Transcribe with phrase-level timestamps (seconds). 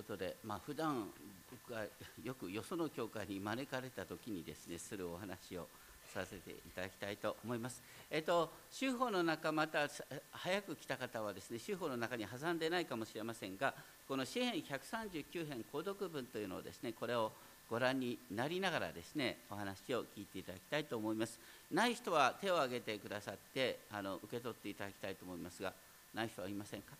[0.00, 1.10] ことで、まあ普段
[1.50, 1.84] 僕が
[2.22, 5.66] よくよその教会に招かれた時にですねするお話を
[6.12, 7.82] させていただきたいと思います。
[8.10, 9.88] えっと、州法の中、また
[10.32, 13.74] 早く来た方はですね、州法の中に挟んでないかもしれませんが、
[14.08, 17.30] この詩編139編購読文というのをですね、これを
[17.68, 21.38] ご覧になりながらですね、お話を聞いていただきたいと思います。
[21.70, 25.72] ない人は手を挙げてくださって、あの受け取っていただきたいと思いますが、
[26.12, 26.94] ない人はいませんか？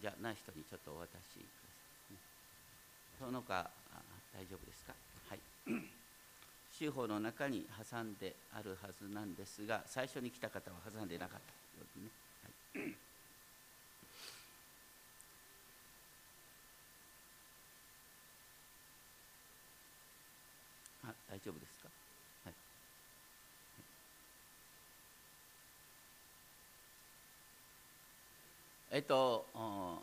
[0.00, 1.66] じゃあ、ない人にちょっとお渡しくださ
[2.10, 2.18] い、ね。
[3.18, 3.70] その他、
[4.32, 4.94] 大丈夫ですか？
[5.28, 5.40] はい。
[6.70, 12.10] 州法の中に挟んであるはずなんですが最初に来た方は挟んでなかったようにね、
[12.74, 12.94] はい
[21.04, 21.88] あ大丈夫ですか、
[22.44, 22.54] はい、
[28.94, 29.44] えっと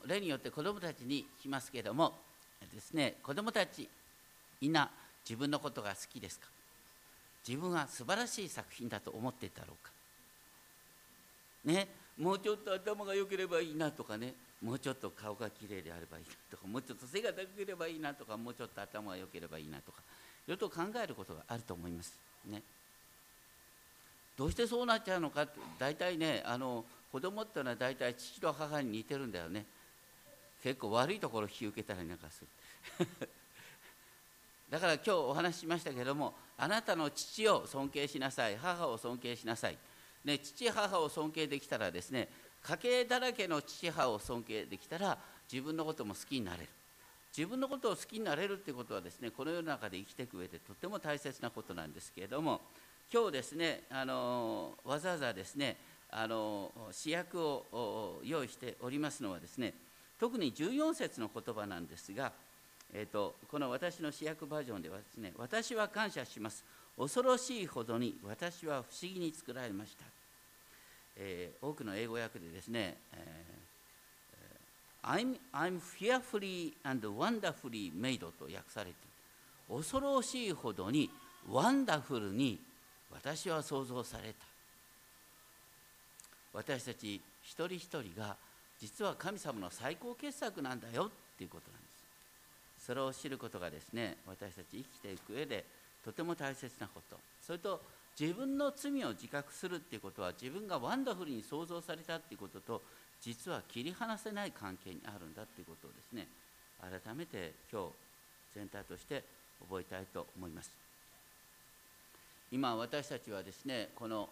[0.06, 2.12] 例によって子どもたちに聞きますけれども
[2.74, 3.88] ですね子どもたち
[4.60, 4.92] みんな
[5.24, 6.48] 自分のことが好きですか？
[7.48, 9.92] 自分は素晴らしい作品だと思っていたろうか？
[11.64, 11.88] ね
[12.20, 20.00] もうちょっと頭が良ければいいなとかねもうちょっと顔がきれいであればいいなとかもうちょっと背が高ければいいなとかもうちょっと頭が良ければいいなとか
[20.46, 22.14] いろいろと考えることがあると思います。
[22.46, 22.62] ね。
[24.38, 29.66] どうしてそうなっちゃうのかって大体ねあの子供っていうのは大体父と母に似てるんだよね。
[30.64, 32.46] 結構悪いところ引き受けたりなんかす
[33.00, 33.08] る。
[34.70, 39.78] だから今日お話ししましたけどもあなたの父を尊敬しなさい母を尊敬しなさい、
[40.24, 42.30] ね、父母を尊敬できたらですね
[42.64, 45.18] 家系だらけの父母を尊敬できたら
[45.52, 46.70] 自分のことも好きになれる。
[47.36, 52.62] 自分のことを好きになれるっていうことはですねこの世の中で生きていく上でとても大切なことなんですけれども
[53.12, 55.78] 今日ですねあのわざわざですね
[56.12, 59.74] あの主役を用意しておりますのはですね
[60.20, 62.32] 特に14節の言葉なんですが
[62.94, 66.66] 「えーと、この私の主役バージョンではですね、私は感謝します。
[66.98, 70.04] 恐ろしいほどに私は不思議に作られました。
[71.16, 78.94] えー、多くの英語訳でですね、えー、I'm, I'm fearfully and wonderfully made と訳されてい
[79.70, 79.78] る。
[79.78, 81.10] 恐ろしいほどに
[81.50, 82.60] ワンダフルに
[83.10, 84.51] 私は創造された。
[86.54, 88.36] 私たち一人一人が
[88.80, 92.86] 実は神様の最高傑作なんだよっていうことなんです。
[92.86, 95.64] それを知ることがですね私たち生きていく上で
[96.04, 97.82] とても大切なことそれと
[98.20, 102.82] 自分の罪を自覚するっていうことは自分がワンダフルに創造されたっていうことと
[103.22, 106.28] 実は切り離せない関係にあるんだっていうことをですね
[106.82, 107.88] 改めて今日
[108.56, 109.24] 全体として
[109.62, 110.72] 覚えたいと思います
[112.52, 114.30] 今私たちはですねこの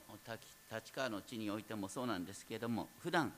[0.72, 3.32] 立川の地においてもそうなんですけれども普段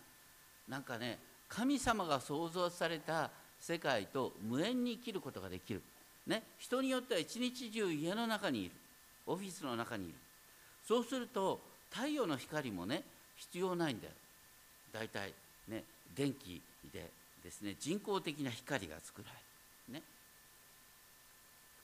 [0.68, 5.81] なんかね神様が創造された世界と無縁に生きることができる、
[6.25, 8.72] ね、人によっては一日中家の中にいる。
[9.28, 10.14] オフィスの中にいる。
[10.88, 11.59] そうすると
[11.91, 13.03] 太陽の光もね
[13.36, 14.14] 必要ないんだよ。
[14.91, 15.31] 大体
[15.68, 15.84] ね
[16.16, 17.12] 電気で
[17.44, 19.38] ですね人工的な光が作られ
[19.90, 20.00] る。
[20.00, 20.03] ね。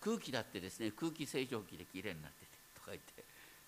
[0.02, 2.47] 空気だってですね空気清浄機できれいになって
[2.88, 3.24] か言って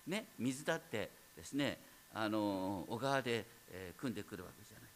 [0.06, 1.78] ね水だってですね
[2.14, 4.90] あの小川で、えー、汲んでくるわけじゃない。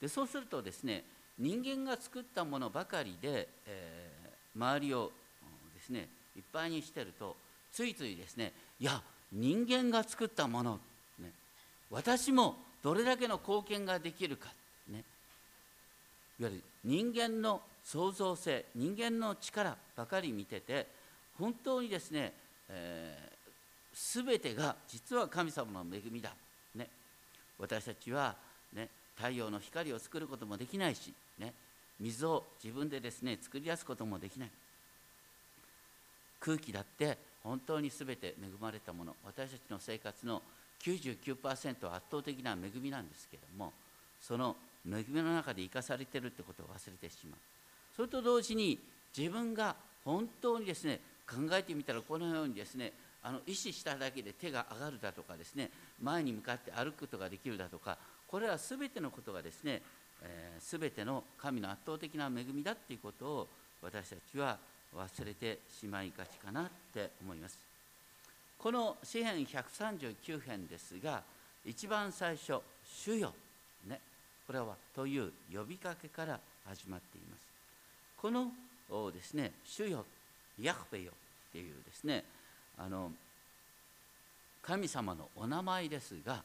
[0.00, 1.04] でそうするとですね
[1.38, 5.12] 人間が作ったものばかりで、えー、周りを
[5.74, 7.36] ですねいっぱいにしてると
[7.72, 9.00] ついついですねいや
[9.32, 10.80] 人間が作ったもの、
[11.18, 11.30] ね、
[11.90, 14.48] 私もどれだけの貢献ができるか、
[14.88, 15.02] ね、
[16.40, 20.86] いわゆる人間の創造性人間の力ばかり見てて
[21.38, 22.32] 本当にですね、
[22.68, 23.25] えー、
[23.96, 26.30] 全てが実は神様の恵みだ、
[26.74, 26.86] ね、
[27.58, 28.36] 私たちは、
[28.74, 31.54] ね、太陽の光を作ることもできないし、ね、
[31.98, 34.50] 水を自分でですね作り出すこともできない。
[36.38, 39.16] 空気だって本当に全て恵まれたもの。
[39.24, 40.42] 私たちの生活の
[40.82, 43.72] 99%は圧倒的な恵みなんですけども
[44.20, 44.54] その
[44.86, 47.38] 恵みの中で生かされてるってことを忘れてしまう。
[47.96, 48.78] それと同時に
[49.16, 49.74] 自分が
[50.04, 52.92] 本当にですね考えてみたらこのようにですね
[53.26, 55.68] あの意思しただけで手が上がるだとかですね
[56.00, 59.82] 前に向かって歩くことができるだとかこれら全てのことがですね、
[60.22, 63.48] えー、全ての神の圧倒的な恵みだっていうことを
[63.82, 64.58] 私たちは
[64.96, 67.58] 忘れてしまいがちかなって思います。
[68.58, 71.22] この詩編139編ですが
[71.64, 73.34] 一番最初「主よ」
[73.86, 74.00] ね
[74.46, 77.42] これはという呼びかけから始まっています。
[78.16, 78.52] この
[79.12, 80.06] ですね「主よ」
[80.60, 81.10] 「ヤフベよ」
[81.50, 82.24] っていうですね
[82.78, 83.12] あの
[84.62, 86.42] 神様のお名前ですが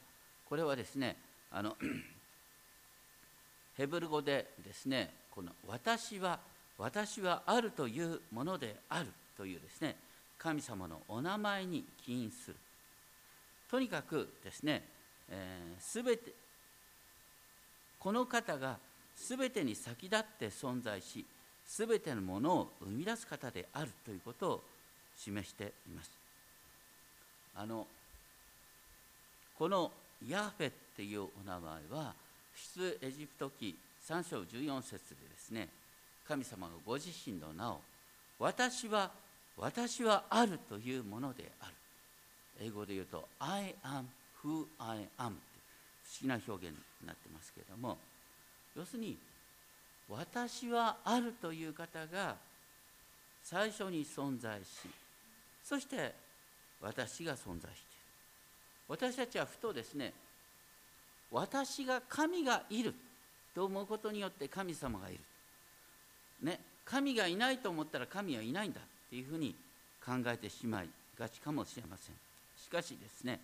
[0.48, 1.16] これはですね
[1.50, 1.76] あの
[3.76, 6.38] ヘブル語でですねこの「私は
[6.78, 9.96] 私はあるというものである」というですね
[10.38, 12.56] 神様のお名前に起因する。
[13.70, 14.86] とにかくですね、
[15.30, 16.34] えー、全て
[17.98, 18.78] この方が
[19.16, 21.24] 全てに先立って存在し
[21.66, 24.64] 全てのものを生み出す方であるということを
[25.16, 26.21] 示しています。
[27.56, 27.86] あの
[29.58, 29.90] この
[30.28, 32.14] ヤフェっていうお名前は
[32.74, 33.76] 出エジプト記
[34.08, 35.68] 3章14節でですね
[36.26, 37.80] 神様がご自身の名を
[38.38, 39.10] 私は
[39.56, 41.72] 私はあるというものである。
[42.60, 44.04] 英語で言うと I am
[44.42, 45.34] who I am って不思
[46.22, 47.98] 議な表現になってますけれども
[48.76, 49.16] 要するに
[50.08, 52.36] 私はあるという方が
[53.42, 54.88] 最初に存在し
[55.64, 56.14] そして
[56.82, 57.74] 私が存在している。
[58.88, 60.12] 私たちはふとですね
[61.30, 62.94] 私が神がいる
[63.54, 65.20] と思うことによって神様がいる、
[66.42, 69.54] ね、神がいないと思ったら神はいないんだっていうふうに
[70.04, 70.88] 考えてしまい
[71.18, 72.16] がちかもしれません。
[72.56, 73.40] しかしですね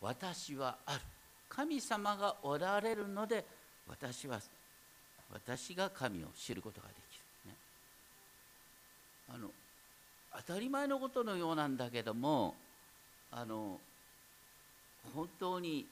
[0.00, 1.00] 私はある。
[1.48, 3.44] 神様がおられるので
[3.86, 4.40] 私は
[5.32, 7.56] 私が神を知ることができる、ね、
[9.34, 9.48] あの
[10.36, 12.54] 当たり前のことのようなんだけども
[13.30, 13.78] あの
[15.14, 15.86] 本当に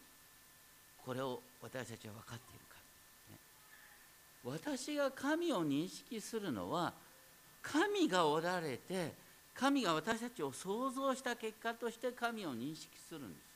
[1.05, 2.77] これを私たちは分かっているか、
[3.31, 3.39] ね、
[4.45, 6.93] 私が神を認識するのは
[7.63, 9.13] 神がおられて
[9.55, 13.51] 神が私たちを創造した結果として神を認識するんです。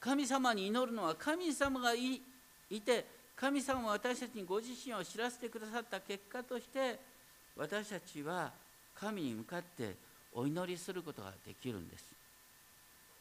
[0.00, 2.20] 神様に祈るのは神様がい
[2.80, 6.98] て神様は私たちにご自身を知らせてくださった結果として
[7.56, 8.50] 私たちは
[8.94, 9.94] 神に向かって
[10.32, 12.04] お祈りすることができるんです。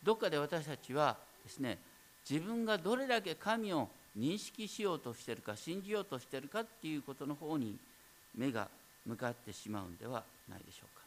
[0.04, 1.78] どっかで私たちはですね
[2.30, 7.76] 自分がどれだけ神を認識しようとしてるか信じようとしてるかっていうことの方に
[8.38, 8.68] 目が
[9.06, 11.04] 向かってしまうんではないでしょうか。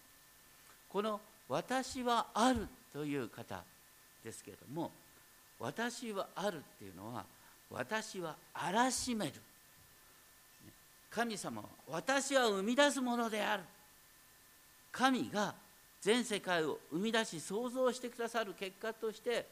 [0.88, 3.62] この「私はある」という方
[4.24, 4.90] ですけれども
[5.58, 7.24] 「私はある」っていうのは
[7.70, 9.32] 「私はあらしめる」
[11.10, 13.62] 神様は私は生み出すものである。
[14.92, 15.54] 神が
[16.00, 19.46] 全世界を生み出し創造してくださる結果として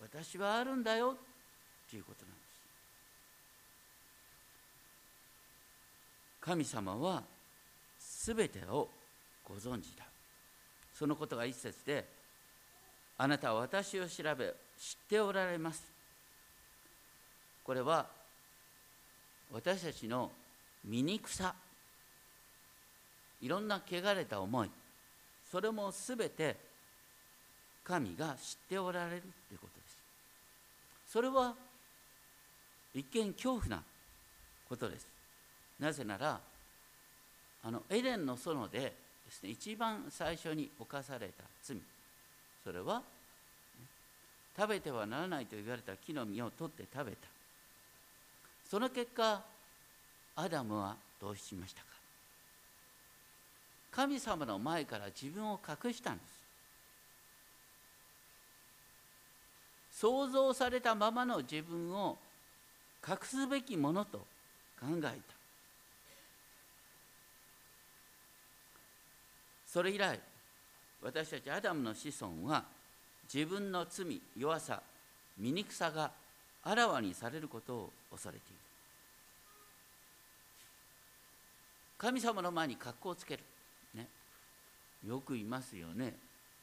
[0.00, 1.16] 私はあるんだよ
[1.88, 2.40] ということなんです。
[6.40, 7.22] 神様は
[8.24, 8.88] 全てを
[9.44, 10.04] ご存知だ。
[10.94, 12.06] そのことが一節で
[13.18, 15.82] あなたは私を調べ知っておられます。
[17.62, 18.06] これは
[19.52, 20.30] 私たちの
[20.84, 21.54] 醜さ。
[23.40, 24.70] いろんな汚れた思い。
[25.50, 26.56] それもすべて
[27.82, 29.96] 神が知っておられるということです。
[31.08, 31.54] それは
[32.94, 33.82] 一見恐怖な
[34.68, 35.06] ことです。
[35.78, 36.38] なぜなら
[37.62, 38.92] あのエデンの園でで
[39.30, 41.76] すね一番最初に犯された罪。
[42.62, 43.02] それは
[44.56, 47.28] 食べてはならないと言われた木の実を取って食べた。
[48.68, 49.42] その結果
[50.40, 51.86] アダムはどうしましたか？
[53.92, 56.22] 神様の前から自分を隠したんで
[59.92, 60.00] す。
[60.00, 62.16] 想像されたままの自分を
[63.06, 64.18] 隠すべきものと
[64.80, 65.10] 考えた。
[69.66, 70.18] それ以来
[71.02, 72.64] 私たちアダムの子孫は
[73.32, 74.80] 自分の罪弱さ
[75.38, 76.10] 醜さが
[76.62, 78.69] あらわにされることを恐れている。
[82.00, 83.42] 神様の前に格好をつける。
[83.94, 84.06] ね。
[85.06, 86.14] よくいますよね。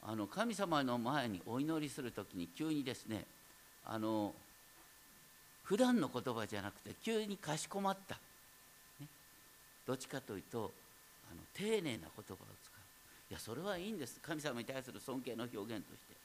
[0.01, 3.25] あの神様の前にお祈りする時に急にですね
[3.86, 4.34] あの
[5.63, 8.15] 普段の言葉じゃなくて急にかしこまった、
[9.00, 9.08] ね、
[9.86, 10.72] どっちかというと
[11.29, 12.44] あの丁寧な言葉を使う。
[13.29, 14.20] いやそれはいいんです。
[14.22, 16.15] 神様に対する尊敬の表現として。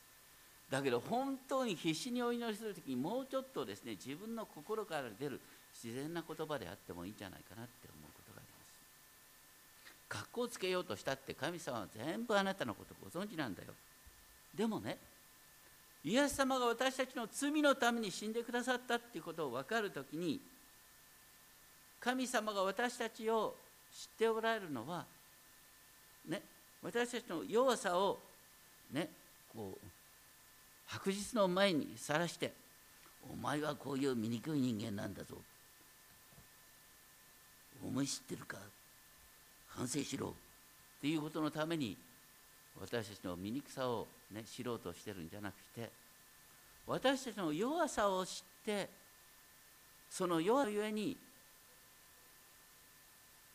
[0.70, 5.38] だけど本当に必死にお祈りする時にもうちょっとですね自分の心から出る
[5.74, 8.01] 自然な言葉であってもいいんじゃないかなって思う。
[10.12, 13.72] 格好つけようとしたって神様は全部あなたのことご存知なんだよ。
[14.54, 14.98] でもね
[16.04, 20.38] イエス様が私たちの罪のために死んでくださったっていうことを分かるときに
[21.98, 23.54] 神様が私たちを
[23.90, 25.06] 知っておられるのは
[26.28, 26.42] ね
[26.82, 28.18] 私たちの弱さを
[28.92, 29.08] ね
[29.54, 29.86] こう
[30.88, 32.52] 白日の前にさらして
[33.32, 35.36] お前はこういう醜い人間なんだぞ。
[37.82, 38.58] 思い知ってるか？
[39.76, 41.96] 反省しろっていうことのために
[42.80, 45.90] 私たちの醜さを、ね、知ろうとしてるんじゃなくて
[46.86, 48.88] 私たちの弱さを知って
[50.10, 51.16] その弱さゆえに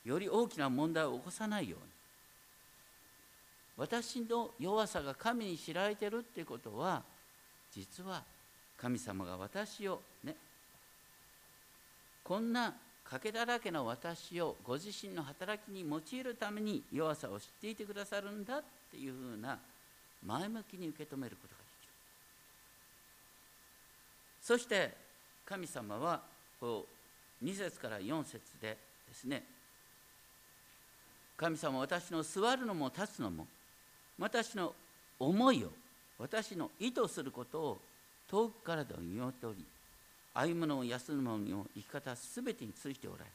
[0.05, 1.97] より大きな問題を起こさないように。
[3.77, 7.03] 私の弱さが神に知られてるってことは
[7.71, 8.23] 実は
[8.75, 10.35] 神様が私をね
[12.23, 12.73] こんな
[13.09, 19.57] 賭けだらけの私をご自身の働きに用いるために弱さを知っていてくださるんだっていうふうな
[20.25, 21.91] 前向きに受け止めることができる。
[24.41, 24.93] そして
[25.45, 26.21] 神様は
[26.59, 26.85] こ
[27.41, 29.43] う2節から4節でですね
[31.37, 33.47] 神様私の座るのも立つのも
[34.19, 34.73] 私の
[35.19, 35.71] 思いを
[36.19, 37.77] 私の意図することを
[38.29, 39.63] 遠くからでも見守っており
[40.39, 43.31] 歩むのも休むの生き方すべてについておられる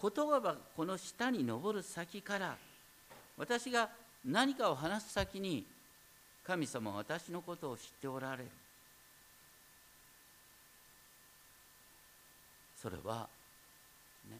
[0.00, 2.56] 言葉がこの下に登る先から
[3.36, 3.88] 私が
[4.24, 5.66] 何かを話す先に
[6.46, 8.44] 神様は私のことを知っておられる。
[12.80, 13.28] それは
[14.30, 14.38] ね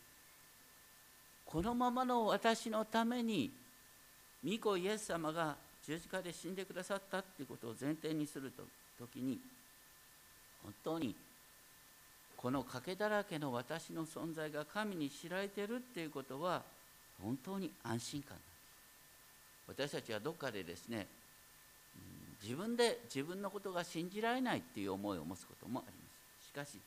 [1.45, 3.50] このままの私のために
[4.45, 8.62] 御子イエス様が十字架で死んでくださったっていうことを前提にすると
[8.99, 9.38] 時に
[10.62, 11.14] 本当に
[12.40, 16.62] この賭けだらけの私の存在が神に知られてるっていうことは
[17.23, 18.42] 本当に安心感で
[19.76, 19.78] す。
[19.87, 21.06] 私たちはどっかでですね
[22.42, 26.02] 自分で自分のことが信じられないっていう思いを持つこともありま
[26.40, 26.49] す。
[26.49, 26.80] しかし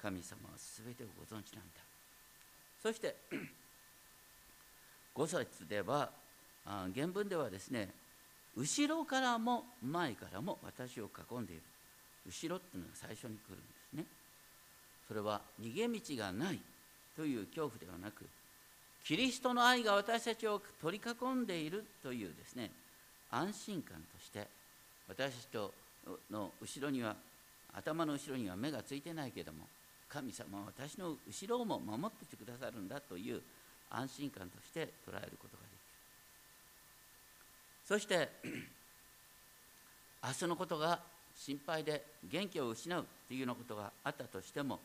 [0.00, 1.82] 神様は全てをご存知なんだ。
[2.82, 3.16] そして
[5.14, 6.10] 5節では
[6.64, 7.92] 原文ではですね
[8.56, 11.62] 後ろからも前からも私を囲んでいる。
[12.26, 13.79] 後ろっていうのが最初に来るんです。
[15.10, 16.60] それは逃げ道がない
[17.16, 18.24] という恐怖ではなく
[19.04, 22.70] キリストの愛が私たちを取り囲んでいるというですね
[23.32, 24.46] 安心感として
[25.08, 25.70] 私たち
[26.30, 27.16] の後ろには
[27.74, 29.66] 頭の後ろには目がついてないけども
[30.08, 33.40] 神様は私の後ろをも守っててくださるんだという
[33.90, 35.78] 安心感として捉えることができる。
[37.84, 38.28] そして
[40.22, 41.00] 明日のことが
[41.36, 44.78] 心配で元気を失うというようなことがあったとしても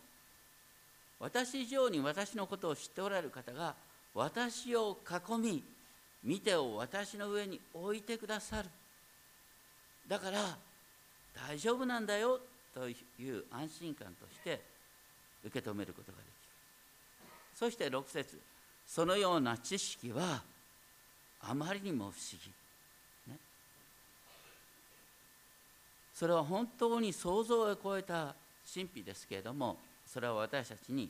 [1.25, 3.74] 私以上に私のことを知っておられる方が
[4.13, 5.63] 私を囲み
[6.24, 8.70] 見てを私の上に置いてくださる。
[10.08, 10.55] だから
[11.48, 12.39] 大丈夫なんだよ
[12.75, 14.62] という安心感として
[15.44, 16.32] 受け止めることができる。
[17.55, 18.39] そして6節。
[18.86, 20.44] そのような知識は
[21.41, 22.13] あまりにも不思
[23.25, 23.39] 議、ね、
[26.13, 28.36] それは本当に想像を超えた
[28.72, 29.79] 神秘ですけれども
[30.15, 31.10] それは私たちに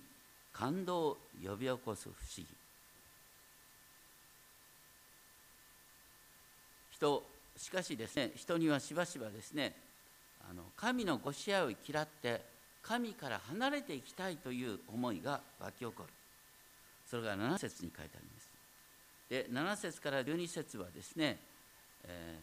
[0.52, 2.48] 感動を呼び起こす不思議。
[6.90, 7.24] 人
[7.56, 9.76] しかしですね人にはしばしばですね
[10.50, 12.42] あの神のご支配を嫌って
[12.82, 16.06] 神から離れていきたいという思いが湧き起こる。
[17.08, 18.50] それが7節に書いてあります。
[19.30, 21.38] で7節から12節はですね、
[22.06, 22.40] え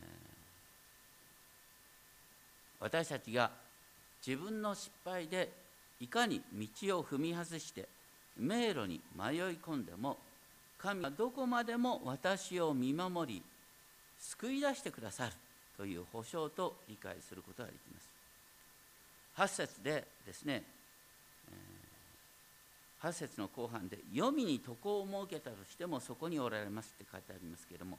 [2.80, 3.50] ー、私たちが
[4.24, 5.61] 自分の失敗で
[6.02, 7.88] いかに道を踏み外して
[8.36, 10.18] 迷路に迷い込んでも
[10.76, 13.42] 神はどこまでも私を見守り
[14.18, 15.32] 救い出してくださる
[15.76, 18.10] という保証と理解することができます。
[19.36, 20.64] 8節でですね、
[23.00, 27.98] 8節の後半で「黄泉に床を設けたとしてもそこにおられます」って書いてありますけれども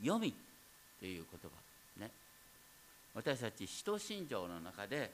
[0.00, 0.34] 黄泉
[0.98, 2.10] という言葉ね。
[3.12, 5.12] 私たち使徒信条の中で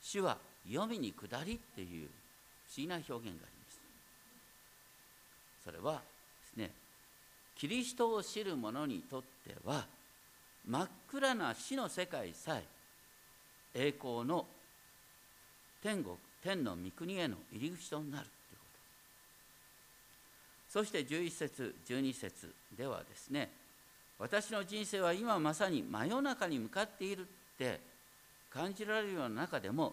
[0.00, 2.08] 主は黄泉に下りっていう
[2.68, 3.80] 不思議な表現があります。
[5.64, 6.00] それはで
[6.52, 6.70] すね
[7.56, 9.86] キリストを知る者にとっては
[10.68, 12.64] 真っ暗な死の世界さえ
[13.74, 14.46] 栄光の
[15.82, 18.64] 天国天の御国への入り口となるというこ
[20.70, 20.80] と。
[20.80, 23.50] そして11節12節ではですね
[24.18, 27.24] 私の人生は今まさに真夜中に向かっているっ
[27.58, 27.80] て
[28.50, 29.92] 感じられるような中でも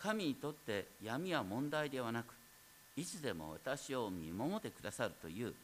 [0.00, 2.34] 神にとって闇は問題ではなく
[2.96, 5.54] いつでも私を見守ってくださるという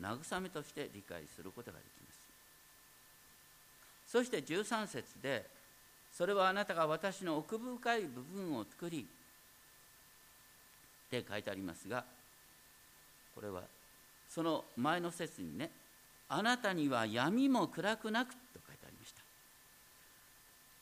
[0.00, 2.20] 慰めとして理解することができます。
[4.06, 5.46] そして13節で
[6.12, 9.06] それはあなたが私の奥深い部分を作り
[11.06, 12.04] って書いてありますが
[13.34, 13.62] これは
[14.28, 15.70] その前の説にね
[16.28, 19.22] あなたには闇も暗くなくと書いてありました。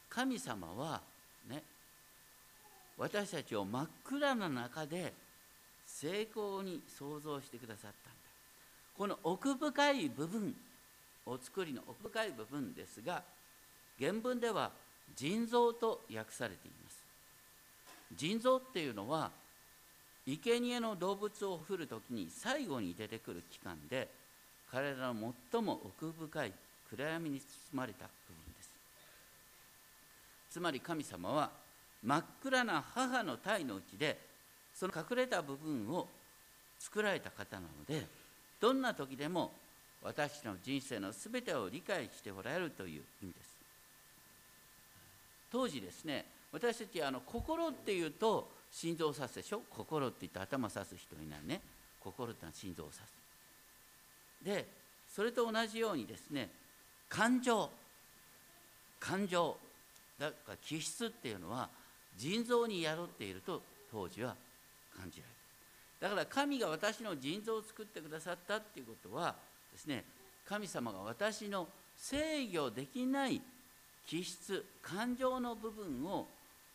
[0.08, 1.00] 神様は
[2.98, 5.12] 私たちを真っ暗な中で
[5.86, 8.18] 成功に創造してくださったんだ。
[8.96, 10.54] この奥深い部分
[11.24, 13.22] お作りの奥深い部分ですが
[13.98, 14.72] 原文では
[15.14, 16.98] 腎臓と訳されています。
[18.16, 19.30] 腎臓っていうのは
[20.26, 24.08] 生贄の動物を振る時に最後に出てくる期間で
[24.70, 26.52] 彼らの最も奥深い
[26.90, 28.70] 暗闇に包まれた部分です。
[30.50, 31.50] つまり神様は
[32.04, 34.18] 真っ暗な母の体のうちで
[34.74, 36.06] その隠れた部分を
[36.78, 38.06] 作られた方なので
[38.60, 39.52] どんな時でも
[40.02, 43.48] 私の人生の全てを理解しておられるという意味です。
[45.50, 49.62] 当時ですね私たちあの心っていうと心臓を指すでしょ？
[49.70, 51.60] 心って言って頭指す人いないね。
[52.00, 53.02] 心ってのは心臓を指す。
[54.44, 54.66] で
[55.14, 56.48] それと同じようにですね
[57.08, 57.70] 感情。
[59.00, 59.56] 感情。
[60.18, 61.68] だから気質っていうのは
[62.18, 64.34] 腎臓に宿っていると当時は
[64.96, 65.38] 感じられる。
[66.00, 69.34] だから神が私の腎臓を作ってくださったっていうことは
[69.72, 70.04] ですね
[70.46, 73.40] 神様が私の制御できない
[74.06, 76.26] 気質感情の部分を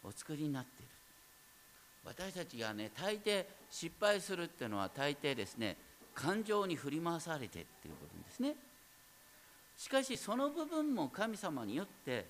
[0.04, 0.92] お作りになっている。
[2.06, 5.78] 私たちがね大抵失敗するっていうのは大抵ですね
[6.14, 8.56] 感情に振り回されてっていうことですね。
[9.78, 12.26] しかしその部分も神様によって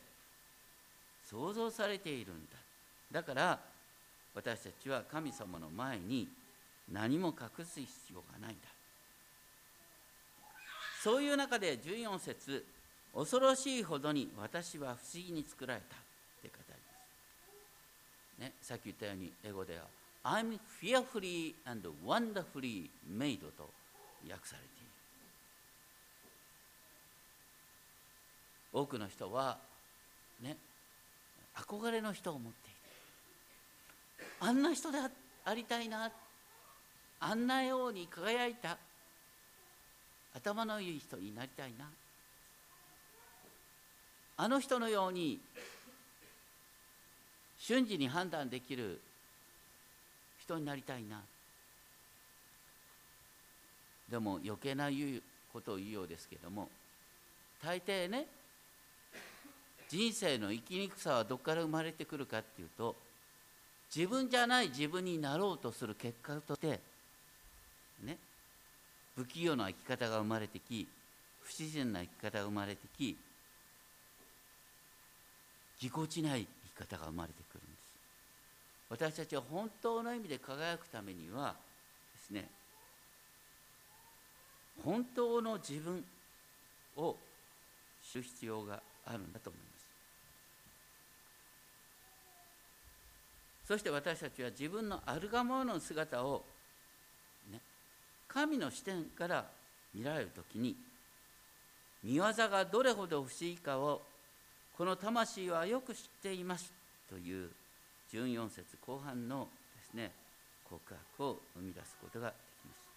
[1.29, 2.62] 創造されているんだ。
[3.13, 3.60] だから
[4.34, 6.27] 私たちは神様の前に
[6.91, 8.67] 何も隠す必要がないんだ。
[11.03, 12.65] そういう中で14節
[13.13, 16.00] 恐ろしいほどに私は不思議に作られたっ
[16.41, 16.77] て語りま
[18.38, 19.84] す、ね、さっき言ったように英語では
[20.24, 23.70] I'm fearfully and wonderfully made と
[24.27, 24.88] 訳されている。
[28.72, 29.60] 多くの人は
[30.41, 30.58] ね
[31.55, 32.73] 憧れの人を持っている。
[34.39, 34.98] あんな人で
[35.46, 36.12] ありたいな。
[37.20, 38.77] あんなように輝いた。
[40.36, 41.86] 頭のいい人になりたいな。
[44.36, 45.39] あの人のように
[47.60, 49.00] 瞬時に判断できる
[50.39, 51.22] 人になりたいな。
[54.10, 56.70] でも余計な言うことを言うようですけども
[57.64, 58.27] 大抵ね
[59.87, 62.96] 人生の生きにくさはどこから生まれてくるかっていうと
[63.96, 66.79] 自分じゃない自分になろうとする結果として
[68.03, 68.18] ね
[69.16, 70.88] 不器用な生き方が生まれてき
[71.42, 73.16] 不自然な生き方が生まれてき
[75.79, 77.84] ぎこちない生き方が生まれてくるんです。
[78.90, 81.56] 私たちは本当の意味で輝くためには
[82.16, 82.48] ですね
[84.84, 86.03] 本当の自分
[86.98, 87.16] を
[88.12, 89.73] 知る必要があるんだと思います。
[93.67, 96.43] そして私たちは自分のあるがままの姿を
[98.27, 99.45] 神の視点から
[99.93, 100.75] 見られる時に
[102.03, 104.01] 見業がどれほど不思議かを
[104.75, 106.73] この魂はよく知っています
[107.09, 107.49] という
[108.11, 109.47] 14節後半の
[109.77, 110.11] ですね
[110.67, 110.81] 告
[111.17, 112.89] 白を生み出すことができます。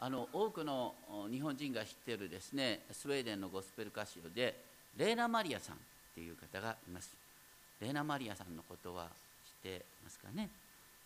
[0.00, 0.94] あの多くの
[1.30, 4.58] 日本人が知っているですねスウェーデンのゴスペル歌手で
[4.96, 5.78] レーナ・マリアさんっ
[6.14, 7.25] ていう方がいます。
[7.80, 9.08] レーナ・マリアさんのことは
[9.64, 10.48] 知ってますかね？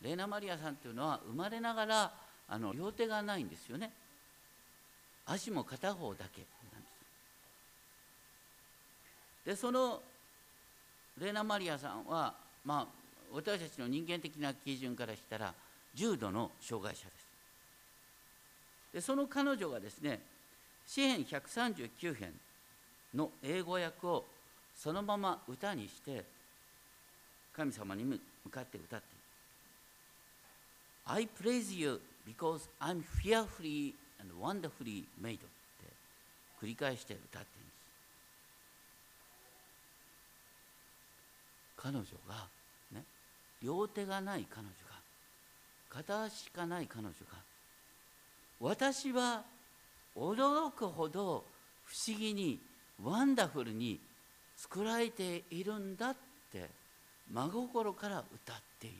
[0.02, 2.12] レーナ・マリアさんというのは生まれながら
[2.48, 3.92] あの両手がないんですよね。
[5.26, 6.88] 足も片方だけなんで
[9.44, 9.46] す。
[9.46, 10.00] でその
[11.18, 12.86] レーナ・マリアさんはまあ
[13.32, 15.54] 私たちの人間的な基準からしたら
[15.94, 17.20] 重度の障害者です。
[18.94, 20.20] でその彼女がですね
[20.86, 22.32] 詩編139編
[23.14, 24.24] の英語訳を
[24.76, 26.24] そのまま歌にして
[27.52, 28.18] 神様に向
[28.50, 29.20] かって歌っている。
[31.06, 35.46] I praise you because I'm fearfully and wonderfully made って
[36.62, 37.80] 繰り返して歌っているんです。
[41.76, 42.46] 彼女が
[42.92, 43.04] ね
[43.62, 45.00] 両手がない彼女が
[45.88, 47.14] 片足しかない彼女が
[48.60, 49.42] 私は
[50.14, 51.44] 驚くほど
[51.84, 52.60] 不思議に
[53.02, 53.98] ワンダフルに
[54.56, 56.16] 作られているんだっ
[56.52, 56.68] て
[57.32, 58.96] 真心から歌っている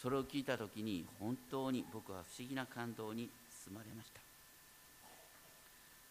[0.00, 3.30] それを聞いた時に本当に僕は不思議な感動に
[3.66, 4.20] 包まれました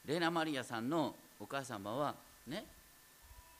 [0.05, 2.15] レーナ・マリアさんのお母様は
[2.47, 2.65] ね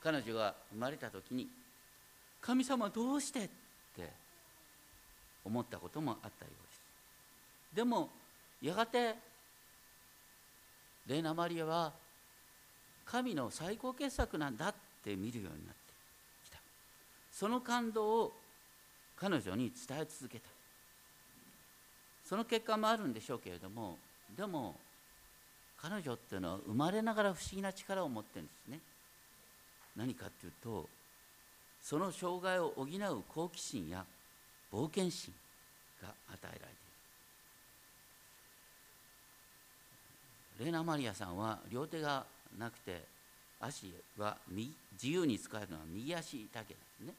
[0.02, 1.48] 彼女が生まれた時に
[2.41, 3.50] 「神様どうして?」っ
[3.96, 4.10] て
[5.44, 6.82] 思ったこともあったようです
[7.74, 8.10] でも
[8.62, 9.15] やがて
[11.08, 11.94] レーナ・マリアは
[13.12, 15.93] 神の最高傑作なんだって見るようになって
[16.45, 16.60] きた。
[17.34, 18.32] その感動を
[19.17, 20.47] 彼女に伝え続けた。
[22.24, 23.97] その結果もあるんでしょうけれども
[24.38, 24.76] でも
[25.82, 28.80] 彼女っていうのは生まれながら不思議な力を持ってるんですね。
[29.97, 30.88] 何かっていうと
[31.84, 34.06] その障害を補う好奇心や
[34.71, 35.34] 冒険心
[36.02, 36.67] が与えられてい
[40.60, 40.65] る。
[40.65, 42.24] レーナ・マリアさんは両手が
[42.58, 43.04] なくて
[43.60, 47.14] 足は自由に使えるのは右足だけなんですね。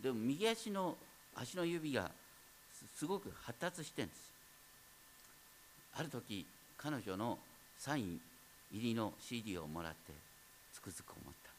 [0.00, 0.96] でも右足の
[1.34, 2.10] 足の指が
[2.96, 4.30] すごく発達してんです。
[5.96, 6.46] ある時
[6.76, 7.38] 彼女の
[7.78, 8.20] サイン
[8.72, 10.12] 入りの CD をもらって
[10.72, 11.50] つくづく思った。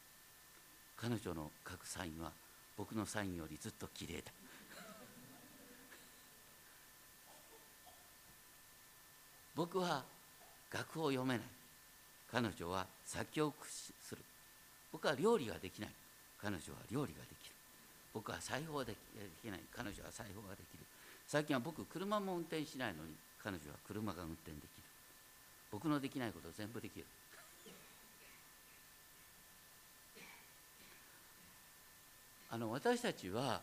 [0.98, 2.32] 彼女の書くサインは
[2.78, 4.32] 僕のサインよりずっと綺麗だ。
[9.56, 10.04] 僕は
[10.72, 11.55] 楽譜を読めない。
[12.36, 14.18] 彼女は作曲する。
[14.92, 15.90] 僕は料理ができない。
[16.38, 17.56] 彼女は料理ができる。
[18.14, 18.94] 僕は裁縫で
[19.42, 19.62] きない。
[19.74, 20.84] 彼女は裁縫ができる。
[21.26, 24.68] 最近は僕車も運転しないのに彼女は車が運転できる。
[25.72, 27.06] 僕のできないこと全部できる。
[32.52, 33.62] あの私たちは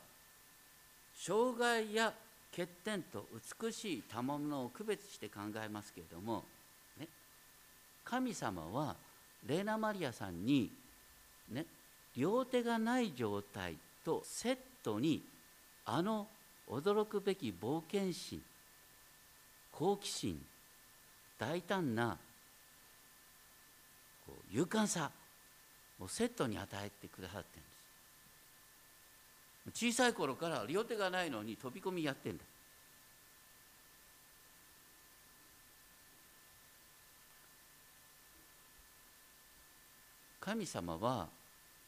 [1.15, 2.15] 障害や
[2.53, 3.29] 欠点と
[3.61, 6.47] 美しい賜物を区別して考えますけれども、
[8.05, 8.97] 神様は
[9.47, 10.71] レーナ・マリアさんに、
[11.51, 11.67] ね、
[12.17, 15.23] 両手がない状態とセットに
[15.85, 16.27] あの
[16.69, 18.43] 驚くべき冒険心
[19.73, 20.41] 好奇心
[21.39, 22.19] 大胆な
[24.27, 25.11] こう勇敢さ
[26.01, 27.65] をセットに与えてくださってるん
[29.71, 29.87] です。
[29.87, 32.45] 小さい頃から両手がないのに飛び込みやってんだ。
[40.45, 41.29] 神様は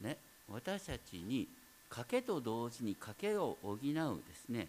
[0.00, 0.16] ね
[0.48, 1.48] 私たちに
[1.90, 3.90] 賭けと同時に賭けを補うで
[4.34, 4.68] すね。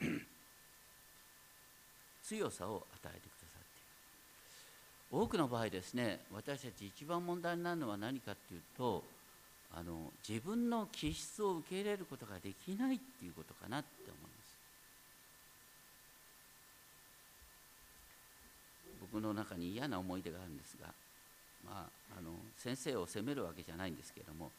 [2.24, 5.22] 強さを与えてくださっている。
[5.22, 9.04] 多くの場合ですね私たち一番問題になるのは何かっていうと
[9.76, 14.34] あの自分の気質を受け入れることができないっていうことかなって思います。
[19.12, 20.88] 僕の中に嫌な思い出があるんですが、
[21.66, 24.50] まあ、あの先生を責めるわけじゃないんですけれども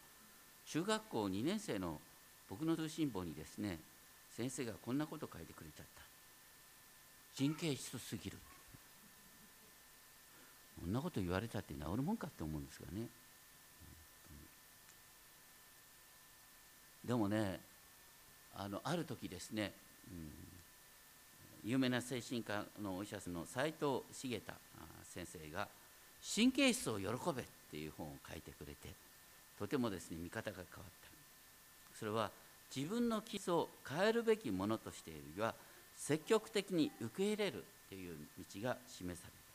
[0.65, 1.99] 中学校2年生の
[2.49, 3.79] 僕の通信簿にですね
[4.35, 6.01] 先生がこんなこと書いてくれちゃった。
[7.37, 8.37] 神経質すぎる。
[10.81, 13.07] こんなこと言われたって治るもんかって思うんですがね。
[17.05, 17.59] でもね
[18.55, 19.71] あのある時ですね、
[21.63, 24.53] うん、有名な精神科のお医者さんの斎藤茂太
[25.13, 25.67] 先生が
[26.33, 28.89] 「神経質を喜べ」っていう本を書いてくれて
[29.59, 31.97] とてもですね見方が変わった。
[31.97, 32.31] それは
[32.75, 35.55] 自分の基礎を変えるべきものとしているよりは
[35.95, 39.45] 積極的に受け入れるという道が示された。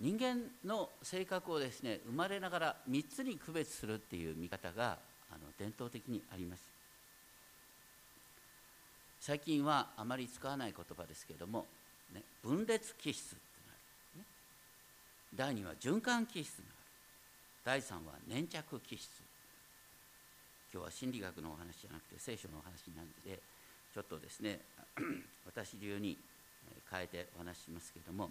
[0.00, 4.98] 人間の性格をですね生まれながら3つに区別するっていう見方が
[5.30, 6.62] あの伝統的にあります。
[9.20, 11.66] 最近はあまり使わない言葉ですけれども、
[12.14, 13.36] ね、分裂気質、
[15.34, 16.58] 第2は循環気質。
[16.58, 16.64] が
[17.64, 19.08] 第3は粘着気質。
[20.72, 23.40] 今日は心理学のお話じゃなくて聖書のお話なんで
[23.92, 24.60] ちょっとですね
[25.44, 26.16] 私流に
[26.88, 28.30] 変えてお話しますけれども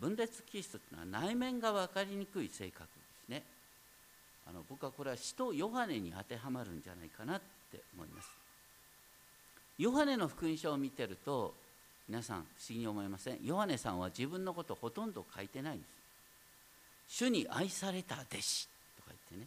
[0.00, 2.86] 分裂気質というのは内面が分かりにくい性格で
[3.26, 3.42] すね。
[4.48, 8.28] あの僕はこれは使徒ヨハネに当てはまるんじゃないかなって思います。
[9.78, 11.54] ヨハネの福音書を見てると
[12.08, 13.38] 皆さん不思議に思いません？
[13.44, 16.01] ヨハネさんは自分のことほとんど書いてないんです。
[17.08, 18.68] 主に愛された弟子。
[18.96, 19.46] とか言って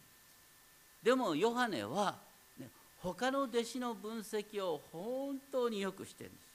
[1.02, 2.16] でもヨハネは、
[2.58, 6.46] ね、他の弟子の分析を本当によくしてるんです。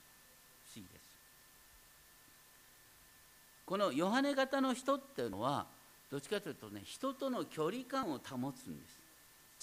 [0.74, 1.02] 不思議です。
[3.66, 5.66] このヨハネ型の人っていうのは
[6.12, 9.00] どっちかというとね人との距離感を保つんです。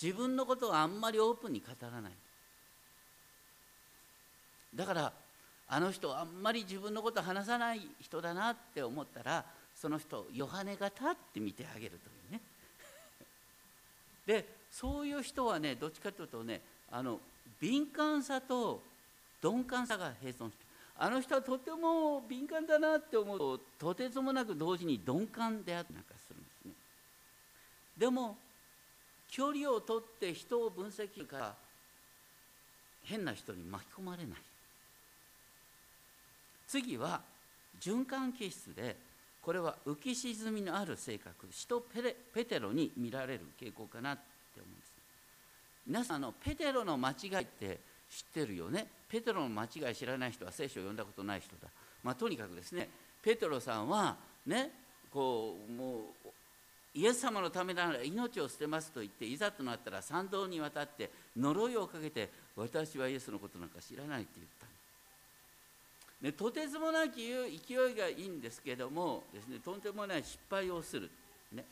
[0.01, 2.13] 自分のことをあんまりオープンに語らない。
[4.75, 5.13] だから
[5.67, 9.45] あの人あんまり自分のこと話さない人だなって思ったら
[9.81, 12.41] その人ヨハネ型って見てあげるというね。
[14.27, 16.61] でそういう人はねどっちかというとね
[16.91, 17.21] あの
[17.61, 18.83] 敏感さと
[19.43, 20.65] 鈍感さが並存して
[20.97, 26.73] あの人はとても敏感だなって思うととてつもなく同時に鈍感であったりなんかするんですね。
[27.97, 28.37] でも
[29.29, 31.57] 距離をとって人を分析から
[33.05, 34.39] 変な人に巻き込まれない。
[36.67, 37.23] 次は
[37.81, 38.97] 循環気質で
[39.49, 41.83] これは浮き沈みのある性格使徒
[42.35, 44.23] ペテロに見られる傾向かなって
[44.57, 44.93] 思うんです。
[45.87, 47.79] 皆さんのペテロの間違いって
[48.11, 48.87] 知ってるよね？
[49.09, 51.69] ペテロの間違い知らない人は聖書を読んだことない人だ、
[52.05, 52.91] まあ、とにかくですね
[53.23, 54.71] ペテロさんはね
[55.11, 56.29] こうもう
[56.93, 64.67] イエス様のためなら命を捨てますと言っていざとなったら参道に渡って呪いをかけて私はイエスのことなんか知らないって言った
[66.23, 71.09] でとてつもなき勢いがいいんですけどもですねとんでもない失敗をする、
[71.53, 71.65] ね、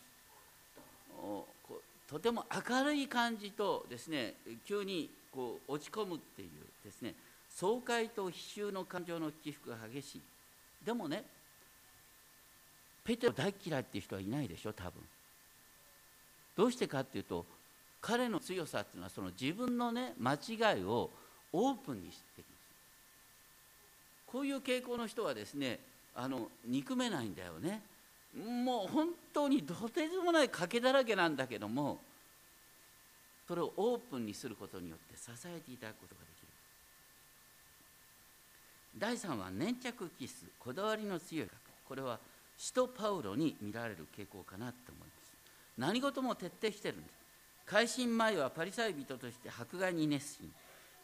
[2.09, 6.49] とても明るい感じとですね急にこう落ち込むっていう
[6.85, 7.15] ですね
[7.51, 10.21] 爽快と悲愁の感情の起伏が激しい。
[10.85, 11.25] でもね
[13.03, 14.93] ペテロ大嫌いっていう人はいないでしょ多分。
[16.57, 17.45] どうしてかっていうと
[18.01, 21.11] 彼の強さっていうのはその自分のね間違いを
[21.53, 22.45] オープンにしてる。
[24.27, 25.79] こういう傾向の人はですね
[26.15, 27.83] あの憎めないんだよね。
[28.37, 31.99] もう本当にとてつもない賭けだらけなんだけども
[33.49, 36.49] それをオープンにすることによって支えていただくことができる。
[38.99, 41.53] 第3は粘着気質こだわりの強い方
[41.89, 42.19] これは
[42.59, 45.33] 使徒パウロに見られる傾向かなと思います。
[45.79, 47.13] 何事も徹底してるんです。
[47.67, 50.53] 改心前はパリサイ人として迫害に熱心。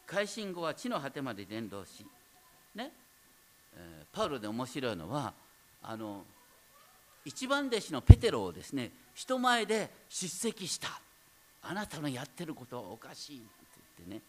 [0.05, 2.05] 改心後は地の果てまで伝道し
[2.75, 2.91] ね、
[3.75, 5.33] えー、パウロで面白いのは
[5.81, 6.23] あの
[7.25, 10.99] 一番弟子のペテロをですね人前で叱責した。
[11.65, 13.45] あなたのやってることはおかしいって
[13.97, 14.21] 言ってね。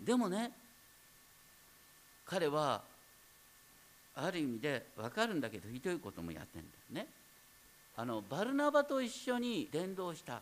[0.00, 0.52] でもね
[2.24, 2.82] 彼は
[4.14, 6.68] ある意味で分かるんだけどひどいこともやってんだ
[7.00, 7.06] よね。
[7.96, 10.40] あのバルナバと一緒に伝道した。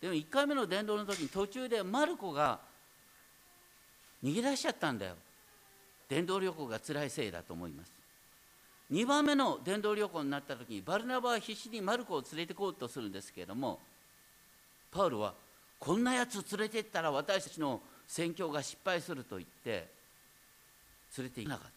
[0.00, 2.60] でも1回目の伝道の時に途中でマルコが
[4.22, 5.16] 逃げ出しちゃったんだよ。
[6.14, 7.92] 伝道旅行が辛いせいだと思います。
[8.92, 13.80] 2番目の伝道旅行になった時にバルナバは必死にマルコを連れてこうとするんですけれども
[14.92, 15.34] パウルは
[15.80, 19.88] こんなやつ連れてったら私たちの宣教が失敗すると言って
[21.18, 21.72] 連れて行かなかった。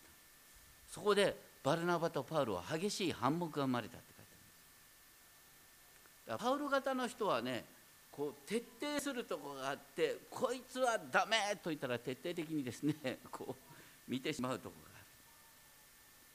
[0.94, 4.26] そこでバルナバとパウルは激しい反目が生まれたって書い
[6.28, 6.38] てある。
[6.38, 7.64] パウロ型の人はね
[8.12, 13.67] こう徹底するとこがあってこいつはダメと言ったら徹底的にですねこう
[14.08, 15.00] 見てしまうところがあ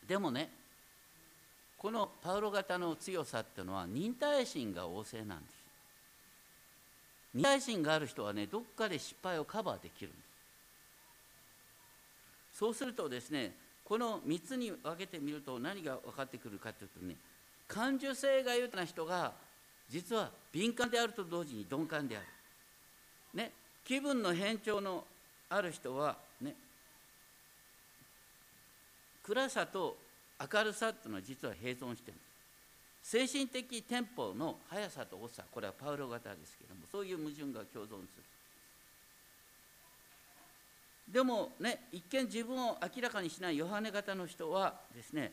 [0.03, 0.09] る。
[0.09, 0.51] でもね
[1.79, 5.55] このパウロ型の強さっていうのは忍耐心が旺盛なんです。
[7.35, 10.17] 忍耐心がある人はねどっかで失敗をカバーできるんで
[12.53, 12.59] す。
[12.59, 13.53] そうするとですね
[13.85, 17.17] この3つに分けてみると何が分かってくるかというとね
[17.67, 19.33] 感受性が豊かな人が
[19.89, 22.27] 実は敏感であると同時に鈍感である、
[23.35, 23.53] ね、
[23.85, 25.05] 気分の変調の
[25.49, 26.55] ある人はね
[29.23, 29.97] 暗さと
[30.53, 32.19] 明るさっていうのは実は並存してる。
[33.03, 35.45] 精神的テンポの速さと遅さ。
[35.51, 38.23] これはパウロ型ですけどもそういう矛盾が共存する。
[41.13, 45.33] でもね一見自分を明らかにしないヨハネ型の人はですね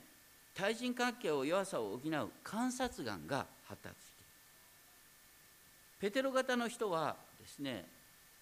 [0.55, 6.11] 対人関係を弱さを補う観察眼が発達している。
[6.11, 7.85] ペテロ型の人はですね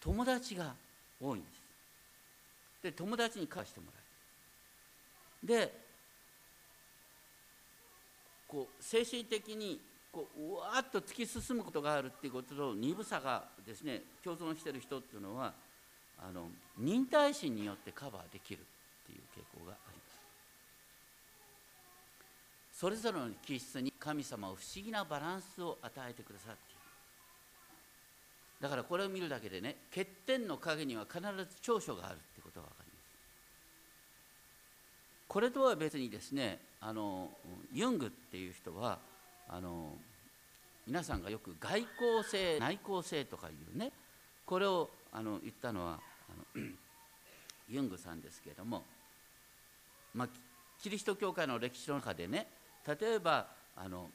[0.01, 0.73] 友達が
[1.21, 1.61] 多いんです。
[2.83, 3.96] で友達に貸してもらえる
[5.47, 5.73] で
[8.47, 9.79] こう精神的に
[10.11, 15.53] こううわーっと突き進むことがあるっていうことと鈍さがですね共存してる人っていうのは
[16.19, 18.61] あの忍耐心によってカバーできるっ
[19.05, 20.03] ていう傾向がありま
[22.73, 22.79] す。
[22.79, 26.77] それぞれの気質に神様は不思議なバランスを与えてくださっている。
[28.61, 32.86] だからこれを見るだけでね欠点の陰には必ず長所があるってことが分かります。
[35.27, 37.29] これとは別にですねあの
[37.73, 38.99] ユングっていう人は
[39.49, 39.93] あの
[40.85, 43.91] 皆さんがよく外交性内向性とかいうね
[44.45, 45.99] これをあの言ったのは
[46.55, 46.63] あの
[47.69, 48.83] ユングさんですけれども、
[50.13, 50.29] まあ、
[50.81, 52.47] キリスト教会の歴史の中でね
[52.87, 54.07] 例えばあの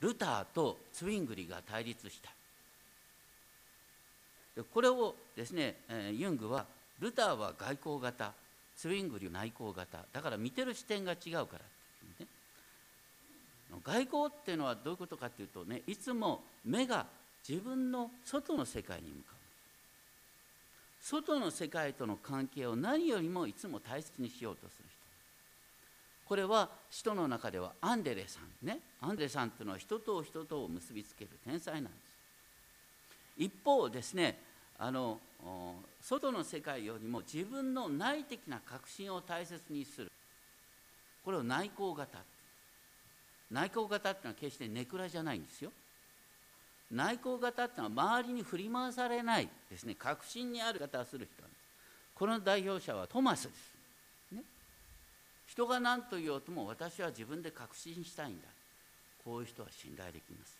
[0.00, 2.30] ルターとツウィングリが対立した。
[4.72, 5.76] これをですね、
[6.12, 6.66] ユングは
[7.00, 8.32] ルターは外交型。
[8.76, 10.04] ツイングリ内向型。
[10.12, 11.46] だから見てる視点が違うからっ
[12.18, 12.28] てね。
[13.84, 17.06] 外交っていうのはどういうことかっていうとねいつも目が
[17.46, 19.34] 自分の外の世界に向かう。
[21.02, 24.96] 外の世界との関係を何よりもいつも大切にしようとする人。
[26.28, 28.80] これは人の中ではアンデレさんね。
[29.00, 32.06] アンデレさんっていうのは人と人とを結びつける天才なんです。
[33.38, 34.38] 一方ですね
[34.78, 35.20] あの
[36.08, 40.12] 外の世界よりも自分の内的な確信を大切にする。
[41.24, 42.18] これを内向型。
[43.50, 45.72] 内向型っていうのは決してネクラじゃないんですよ。
[46.92, 49.96] 内向型っていうのは周りに振り回されないですね。
[49.96, 51.62] 確信にある方をする人なんです。
[52.14, 53.74] この代表者はトマスです、
[54.32, 54.42] ね、
[55.48, 58.46] 人が何と言おうとも私は自分で確信したいんだ。
[59.24, 60.56] こういう人は信頼できます。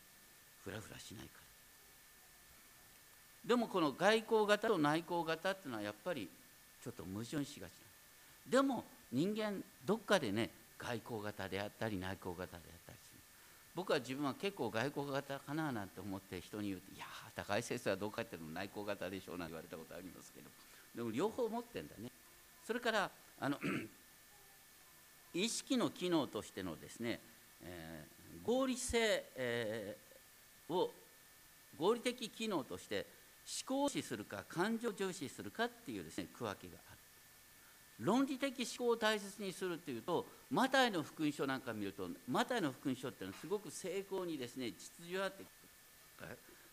[0.65, 1.46] ふらふらしないから。
[3.47, 6.29] でもこの外交型と内交型っていうのはやっぱり
[6.83, 7.71] ちょっと矛盾しがち。
[8.51, 13.21] でも人間どっかでね外交型であったり内交型であったりする。
[13.75, 17.07] 僕は自分は結構外交型かななんて思って人に言うと「いや
[17.37, 20.51] 高井先生はどうかっていうの内交型でしょう」なんて言われたことありますけど。
[20.97, 22.11] でも両方持ってんだね。
[22.67, 23.61] それからあの
[25.35, 27.21] 意識の機能としてのですね、
[27.63, 30.91] えー、合理性、えー、を
[31.79, 33.07] 合理的機能として
[33.47, 36.99] 思考を重視するか感情重視するかっていうですね区分けがある。
[38.01, 45.45] 論理的思考を大切にするというとマタイの福音書なんか見るとマタイの福音書っていうのはすごく成功にですね秩序あって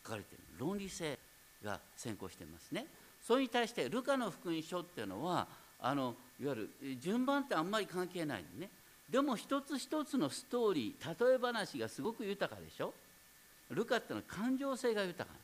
[0.04, 1.18] 書かれてる論理性
[1.64, 2.88] が先行してますね。
[3.22, 5.48] それに対してルカの福音書っていうのは
[5.80, 8.70] あのいわゆる順番ってあんまり関係ないのね。
[9.10, 12.94] でも一つ一つのストーリー例え話がすごく豊かでしょ。
[13.70, 15.36] ルカっていうのは感情性が豊か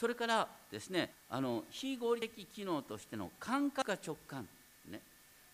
[0.00, 4.48] それからですねあの非合理的機能としての感覚が直感
[4.88, 4.98] ね。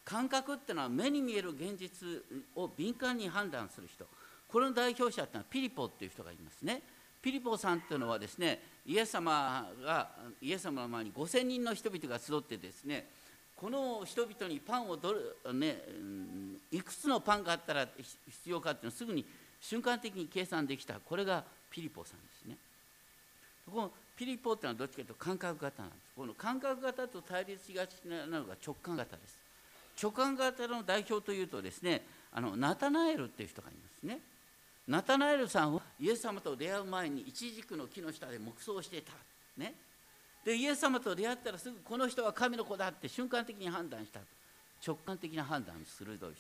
[0.05, 2.07] 感覚っていうのは目に見える現実
[2.55, 4.07] を敏感に判断する人。
[4.47, 6.81] これの代表者っていうのはピリポっていう人がいますね。
[7.21, 13.05] ピリポさんっていうのはですねイエス様がイエス様の前に5,000人の人々が集ってですね
[13.57, 15.77] この人々にパンをどれ、ね、
[16.71, 17.89] いくつのパンがあったら
[18.29, 19.27] 必要かっていうのをすぐに
[19.61, 21.01] 瞬間的に計算できた。
[21.01, 22.57] これがピリポさんですね。
[23.71, 26.01] このピリポっていうのはどっちかというと感覚型なんです。
[26.17, 29.39] この感覚型と対立しがちなのが直感型です。
[30.01, 32.03] 直感型の代表というとですね
[32.33, 34.21] あのナタナエルっていう人がいますね。
[34.87, 39.13] ナタナエルさんはイエス様と出会う前にイチジクの木の下で黙想していた。
[39.57, 39.75] ね、
[40.45, 44.21] でイエス様と出会ったらすぐこの人は神の子だって瞬間的に判断した
[44.87, 46.31] 直感的な判断鋭い人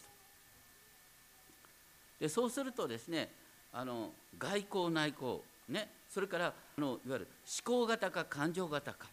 [2.20, 3.30] でそうするとですね
[3.72, 5.88] あの外交内交ね。
[6.08, 7.28] それからあのいわゆる
[7.66, 9.06] 思考型か感情型か。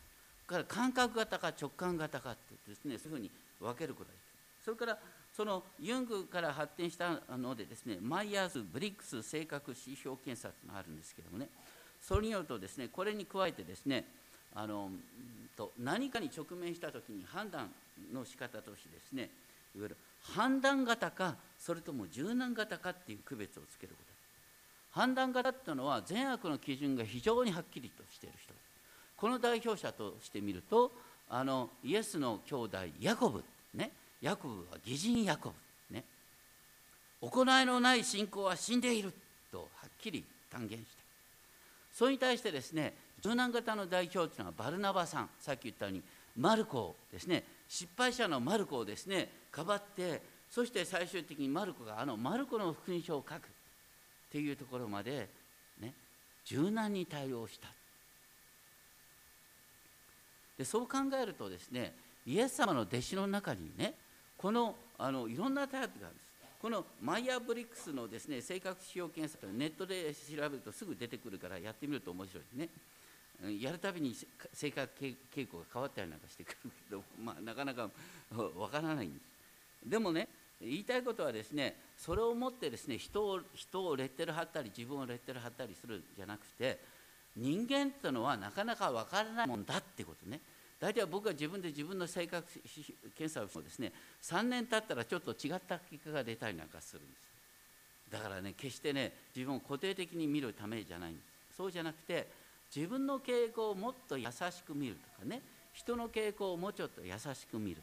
[0.46, 4.34] から感覚型か直感型かってですねそういうふうに分けることができる。
[4.64, 4.98] それから
[5.36, 11.50] そのユングから発展したのでですねマイヤーズブリックス性格指標検査があるんですけどもね。
[12.02, 14.06] それによるとですねこれに加えてですね
[14.54, 14.90] あの
[15.56, 17.70] と何かに直面した時に判断
[18.14, 19.30] の仕方としてですね
[19.76, 24.13] いわゆる判断型かそれとも柔軟型かっていう区別をつけること
[24.94, 28.54] 判断型っていうのは善悪の基準が非常にはっきりとしている人。
[29.18, 30.92] この代表者としてみると
[31.30, 35.54] あのイエスの兄弟ヤコブねヤコブは義人ヤコ
[35.90, 36.04] ブね。
[37.22, 39.12] 行いのない信仰は死んでいる
[39.52, 41.04] とはっきり断言した。
[41.94, 46.04] それに対してですね柔軟型の代表というのはバルナバさんさっき言ったように
[46.38, 47.44] マルコですね。
[47.68, 53.42] 失敗者のマルコをですねかばってそして最終的にマルコがあのマルコの福音書を書く。
[54.34, 55.30] っていうところまで、
[55.80, 55.94] ね、
[56.44, 57.68] 柔軟に対応した。
[60.58, 61.94] でそう考えるとですね
[62.26, 63.94] イエス様の弟子の中にね
[64.36, 66.34] このあのいろんなタイプがあるんです。
[66.60, 72.70] このマイヤーブリックスのですね性格指標検査ネットで調べるとすぐ出てくるからやってみると面白いですね。
[73.62, 74.16] やるたびに
[74.52, 74.90] 性格
[75.36, 77.90] 傾向が変わったりなんかしてくるけど、まあ、なかなか
[78.56, 79.90] わからないんです。
[79.90, 80.28] でもね
[80.62, 86.80] 言いたいことはですねそれをもってですね人を人をレッテル貼ったり自分をレッテル貼ったりするんじゃなくて
[87.36, 90.40] 人間っていうのはなかなかわからないもんだってことね。
[90.80, 92.46] 大体僕は自分で自分の性格
[93.18, 98.12] 検査をしてもですね3年経ったらちょっと違った結果が出たりなんかするんです。
[98.12, 101.58] だからね決してね自分を固定的に見るためじゃないんです。
[101.58, 102.28] そうじゃなくて
[102.76, 105.42] 自分の傾向をもっと優しく見るとかね
[105.74, 107.78] 人の傾向をもうちょっと優しく見る。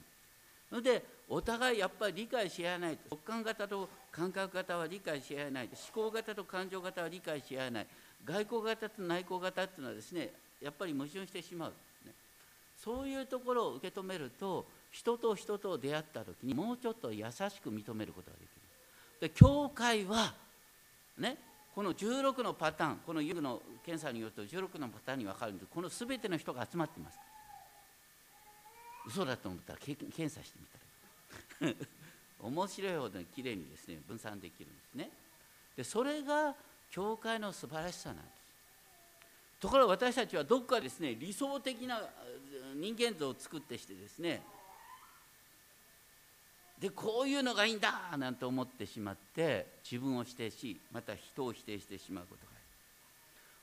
[0.71, 7.87] それでお互いやっぱり理解し合えない直感型と感覚型は理解し合えない思考型と感情型は理解し合えない。
[8.25, 10.31] 外交型と内向型っていうのはですね
[10.63, 11.73] やっぱり矛盾してしまう、
[12.05, 12.13] ね、
[12.77, 18.61] そういうところを受け止めると人と人と出会った時にもうちょっと優しく認めることができる。
[19.21, 20.35] で教会は
[21.19, 21.37] ね
[21.75, 25.69] この16のパターンこのユグの検査によると16のパターンに分かるんです。
[25.73, 27.19] この全ての人が集まってます。
[29.07, 31.75] 嘘だと思ったら検査してみたら。
[32.43, 35.11] 面白いほどきれいにですね分散できるんですね。
[35.77, 36.55] でそれが
[36.91, 38.41] 教会の素晴らしさなんです。
[39.61, 42.03] ところが私たちはどっかですね理想的な
[42.75, 44.43] 人間像を作ってしてですね
[46.79, 52.61] でこういうのがいいんだなんて思ってしまって自分を否定しまた人を否定してしまうことがある。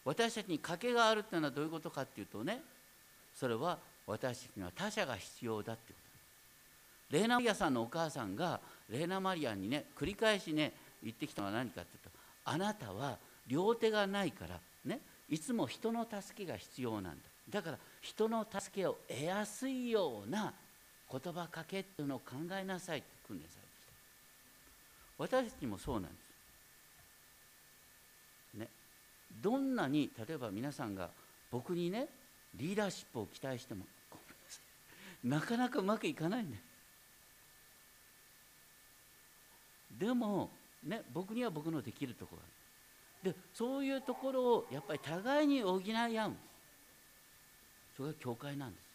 [0.05, 2.61] 私たちに賭けがあるっていうのはどういうことかっていうとね
[3.33, 5.99] それは私には他者が必要だってこ
[7.09, 7.17] と。
[7.17, 12.09] レーナ・マリアさんのお母さんがレーナ・マリアにね繰り返しね言ってきたのは何かというと
[12.45, 14.99] あなたは両手がないからね
[15.29, 17.17] いつも人の助けが必要なんだ。
[17.49, 20.53] だから人の助けを得やすいような
[21.09, 23.67] 言葉かけっていうのを考えなさいって訓練されて
[25.29, 26.09] きた私たちもそうなんで
[28.53, 28.57] す。
[28.57, 28.67] ね。
[29.41, 31.09] どんなに例えば皆さんが
[31.51, 32.07] 僕にね
[32.55, 33.85] リーダーシップを期待しても
[35.23, 36.61] なかなかうまくいかないね。
[39.99, 40.51] でも
[40.83, 43.33] ね僕には僕のできるところがある。
[43.33, 46.29] でそういうところをやっぱり互いに補い合う。
[46.29, 46.47] んです
[47.97, 48.87] それが教会なんです。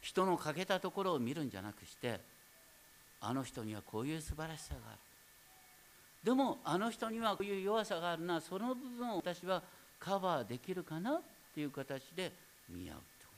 [0.00, 2.20] 人の欠けたところを見るんじゃなくして
[3.20, 4.98] あの人にはこういう素晴らしさがある。
[6.22, 8.40] でもあの人にはこういう弱さがあるな。
[8.40, 9.62] その部分を私は
[9.98, 11.22] カバーできるかなっ
[11.54, 12.32] ていう形で
[12.68, 13.32] 見合うってこ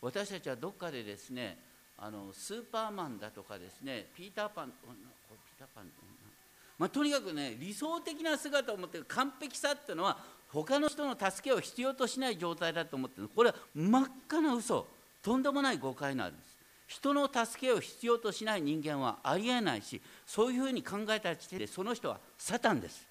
[0.00, 1.58] と私たちはどっかでですね
[1.98, 5.86] あのスーパーマンだとかですねピーターパンこれピーターパン
[6.78, 10.18] まあ、とにかくね理想的な姿を持ってる完璧さっていうのは
[10.48, 14.86] 他の人の助けを必要としない状態だと思ってるこれは真っ赤な嘘。
[15.22, 16.56] とんでもない誤解なんです。
[16.86, 23.06] 人の助けを必要としない人間はありえないしそういうふうに考えた時点でその人はサタンです。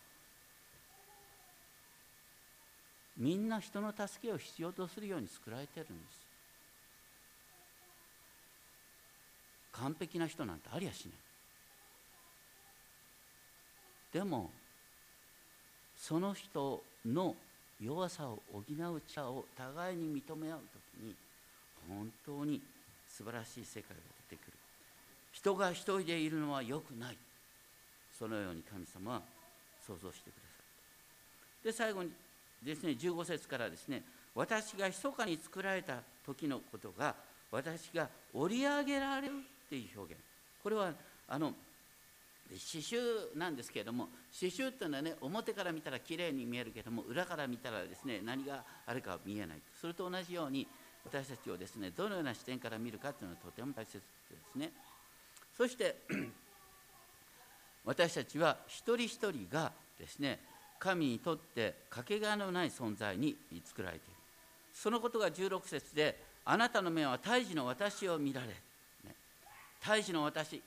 [3.18, 6.26] みんな人の助けを必要とするように作られてるんです。
[9.74, 11.14] 完璧な人なんてありゃしない。
[14.14, 14.50] でも
[15.98, 17.36] その人の
[17.82, 20.60] 弱さを補う茶を互いに認め合う
[20.98, 21.16] 時に
[21.90, 22.62] 本当に
[23.08, 23.96] 素晴らしい世界が
[24.30, 24.54] 出てくる。
[25.32, 27.18] 人が一人でいるのは良くない。
[28.18, 29.22] そのように神様は
[29.86, 30.64] 想像してくださ
[31.62, 32.12] いで最後に
[32.66, 34.02] ですね15節からですね
[34.34, 37.16] 私が密かに作られた時のことが
[37.52, 39.34] 私が織り上げられる
[39.66, 40.22] っていう表現。
[40.62, 40.92] これは
[41.28, 41.54] あの
[42.50, 49.58] 刺繍なんですけれども刺繍っていうのはね表から見たらきれいに見えるけども裏から見たらですね何があるか見えない。
[49.80, 50.68] それと同じように
[51.06, 54.02] 私たちをですねどのような視点から見るかというのはとても大切で
[54.52, 54.72] すね。
[55.56, 55.96] そして
[57.86, 60.40] 私たちは一人一人がですね
[60.86, 64.14] 神にとってかけがえのない存在に作られている。
[64.72, 68.54] そのことが16節であなたの目は胎児の私を見られ、ね、
[69.82, 70.62] 胎児の私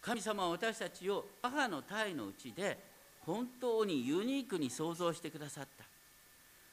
[0.00, 2.78] 神様は私たちを母の胎のうちで
[3.26, 5.84] 本当にユニークに創造してくださった。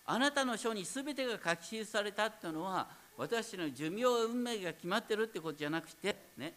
[0.06, 6.54] あなたの書に全てが書き記されたっていうのは私の寿命運命が決まってるってことじゃなくてね。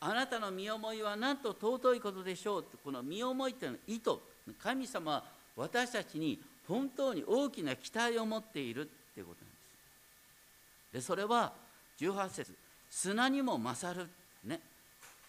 [0.00, 2.62] あなたの身思いはなんと尊いことでしょう。
[2.62, 4.10] ってこの身思いっていうのは意図。
[4.60, 5.24] 神様は
[5.56, 8.84] 私たちに本当に大きな期待を持っているっ
[9.14, 10.94] ていうことなんです。
[10.94, 11.52] でそれは
[11.98, 12.54] 18節
[12.90, 14.08] 砂にも勝る
[14.44, 14.60] ね。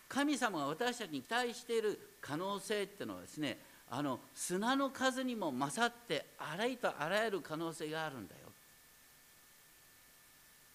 [0.09, 3.57] 神様が私たちに期待している可能性っていうのはですね
[3.89, 8.41] あの砂の数にも勝ってあらゆるあらゆる可能性があるんだよ。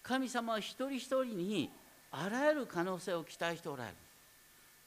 [0.03, 1.69] 神様は一人一人に
[2.11, 3.95] あらゆる可能性を期待しておられる。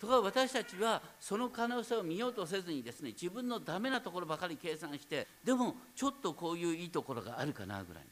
[0.03, 8.03] ところが私たちはその可能性を見ようとせずにですね自分のダメなところばかり計算してでもちょっとこういういいところがあるかなぐらい。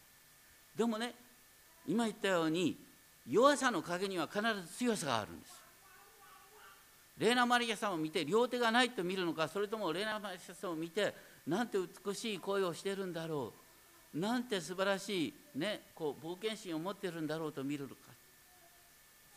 [0.77, 1.13] でもね
[1.89, 2.79] 今言ったように
[3.29, 5.61] 弱さの陰には必ず強さがあるんです。
[7.19, 11.13] レーナ・マリアさんを見て両手がないと見るのかそれともレーナ・マリアさんを見て
[11.45, 11.77] なんて
[12.07, 13.53] 美しい声をしてるんだろ
[14.15, 14.19] う。
[14.21, 18.10] なんて素晴らしい、ね、こう冒険心を持ってるんだろうと見るのか。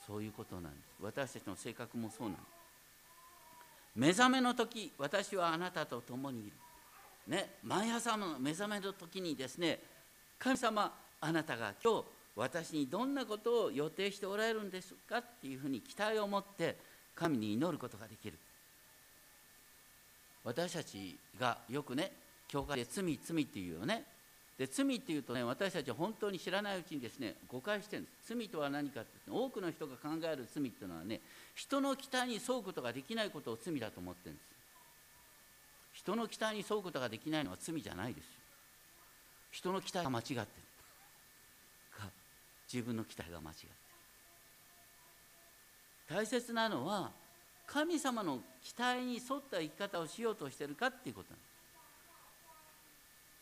[0.06, 0.96] そういうことなんです。
[1.02, 2.44] 私たちの性格もそうなんです。
[3.96, 6.52] 目覚めの時私はあなたと共にいる、
[7.28, 9.80] ね、毎朝の目覚めの時にですね
[10.40, 10.92] 神様
[11.22, 16.76] あなたが今日私にどんなことを予定しておられるんですかっていうふうに期待を持って
[17.14, 18.38] 神に祈ることができる。
[20.44, 22.12] 私たちがよくね
[22.48, 24.04] 教会で罪罪っていうよね
[24.58, 28.36] で罪っていうとね私たちは本当に知らないうちにですね誤解してるんです。
[28.36, 31.22] 罪とは何かって多くの人が考える罪っていうのはね
[31.56, 34.54] 人の期待に沿うことができないことを罪だと思ってるんです。
[35.94, 38.28] 人の期待に沿うことができないのは罪じゃないです
[39.52, 40.46] 人の期待が間違ってる。
[41.96, 42.10] か
[42.72, 43.70] 自分の期待が間違ってる。
[46.10, 47.12] 大切なのは
[47.66, 51.53] 神様の期待に沿った生き方をしようとしてるかっていうことなんです。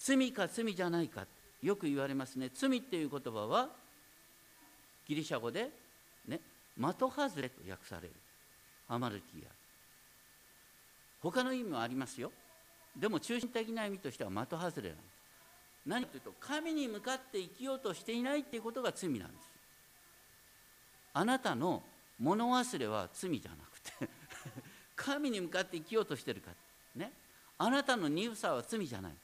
[0.04, 1.28] 罪か罪じゃないか。
[1.62, 2.50] よく言われますね。
[2.54, 3.70] 罪っていう言葉は
[5.08, 5.70] ギリシャ語で
[6.28, 6.40] ね
[6.76, 8.14] 的外れと訳される。
[8.88, 9.52] ハマルティア。
[11.22, 12.32] 他の意味もありますよ。
[12.98, 15.22] でも中心的な意味としては的外れなんです。
[15.86, 19.52] 何かというと神に向かって生きようとしていないっていうことが罪なんです。
[21.14, 21.84] あなたの
[22.18, 24.10] 物忘れは罪じゃなくて
[24.96, 26.52] 神に向かって生きようとしてるか。
[26.96, 27.14] ね。
[27.60, 29.16] あなたの鈍さは罪じゃない。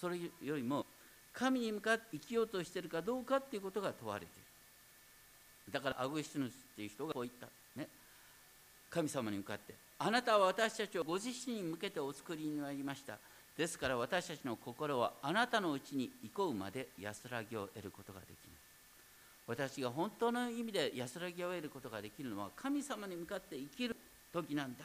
[0.00, 0.86] それよりも
[1.32, 4.28] 神に向かって生きようとしてるかどうかっていうことが問われてい
[5.66, 5.72] る。
[5.72, 7.46] だからアグイスヌスっていう人がこう言った。
[7.78, 7.86] ね。
[8.88, 9.74] 神様に向かって。
[9.98, 13.18] あなたは私たちをご自身に向けてお作りになりました。
[13.56, 18.36] ですから私たちの心はあなたのうちに行うまで安らぎを得ることができない
[19.46, 23.96] 私が本当の意味で安らぎを得ることができるのは神様に向かって生きる
[24.32, 24.84] 時なんだ。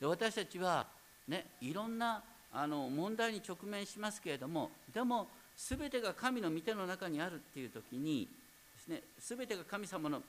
[0.00, 0.86] で私たちは
[1.28, 2.22] ねいろんな
[2.52, 8.28] あの問題に直面しますけれどもでも全てが神の御手の中にあるっていう時に
[8.76, 10.22] ですね全てが神様の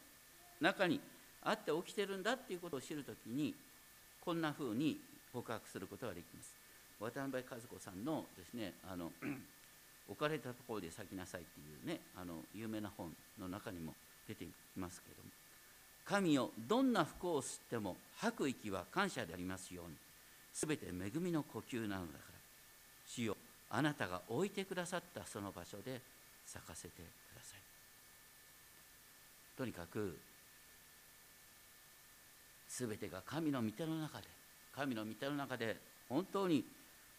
[0.59, 0.99] 中に
[1.43, 3.55] あって起きてるんだっていうことを知る時に
[4.23, 4.99] こんなふうに
[5.33, 6.51] 告白することができます。
[6.99, 9.11] 渡辺和子さんのですねあの
[10.07, 13.93] 置かれたところで咲きなさいっていうねあの有名な本の中にも
[14.27, 15.29] 出てきますけれども
[16.05, 19.95] 神よどんな不幸を吸っても吐く息は感謝でありますように。
[20.53, 22.39] すべて恵みの呼吸なのだから
[23.07, 23.37] 主よ
[23.69, 26.01] あなたが置いてくださったその場所で
[26.45, 27.59] 咲かせてください。
[29.57, 30.17] とにかく
[32.67, 34.27] すべてが神の御手の中で
[34.75, 35.77] 神の御手の中で
[36.09, 36.65] 本当に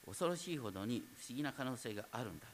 [0.07, 2.47] 恐ろしいほどに不思議な可能性があるんだ。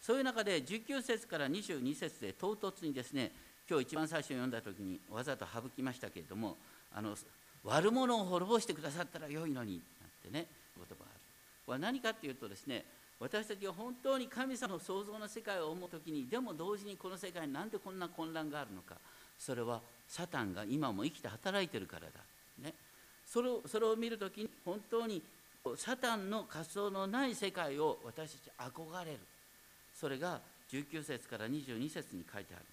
[0.00, 3.32] そういう中で19節から22節で唐突にですね
[3.68, 6.58] 今日一番最初に読んだ時にわざと省きましたけれども
[6.94, 7.16] あの
[7.64, 10.46] 悪者を滅ぼしてくださったら良いのになんてね
[10.76, 11.20] 言葉がある。
[11.66, 12.84] これは何かっていうとですね
[13.20, 18.96] 私たちが本当に神様の創造の世界を思う時にでも同時にこの世界になんでこんな混乱があるのか。
[19.38, 22.06] それはサタンが今も生きて働いてるからだ、
[22.62, 22.72] ね、
[23.26, 25.22] それをそれを見る時に本当に
[25.76, 29.18] サタンの活動のない世界を私たち憧れる。
[29.98, 30.40] それが
[30.70, 32.64] 19節から22節に書いてある。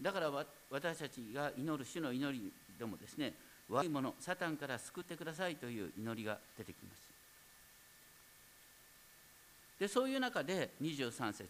[0.00, 0.30] だから
[0.70, 3.34] 私たちが祈る主の祈りでもですね
[3.70, 7.10] 悪いものサタンから救ってくださいという祈りが出てきます。
[9.78, 11.48] でそういう中で23節。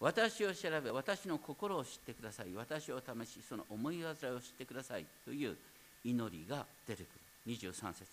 [0.00, 2.54] 私を調べ私の心を知ってください。
[2.54, 5.56] 私を試しその思い煩いを知ってくださいという
[6.04, 7.06] 祈りが出てく
[7.46, 7.54] る。
[7.54, 8.04] 23節。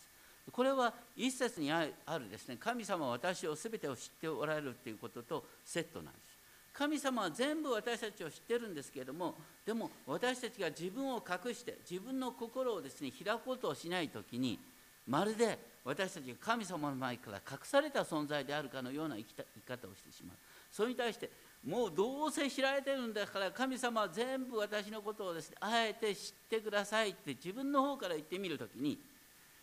[0.51, 6.34] これは一節にあるですね神様は私を全てを知っておられるということとセットなんです。
[6.77, 14.59] 神様は全部私たちを知ってるんですけれどもでも私たちが自分を隠して自分の心をですね開こうとしない時に
[15.07, 20.37] まるで私たちが神様の前から隠された存在であるかのような生きた生き方をしてしまう。
[20.71, 21.29] それに対して
[21.65, 28.99] もうどうせ知られてるんだから神様は全部私のことをですねあえて知ってくださいって自分の方から言ってみる時に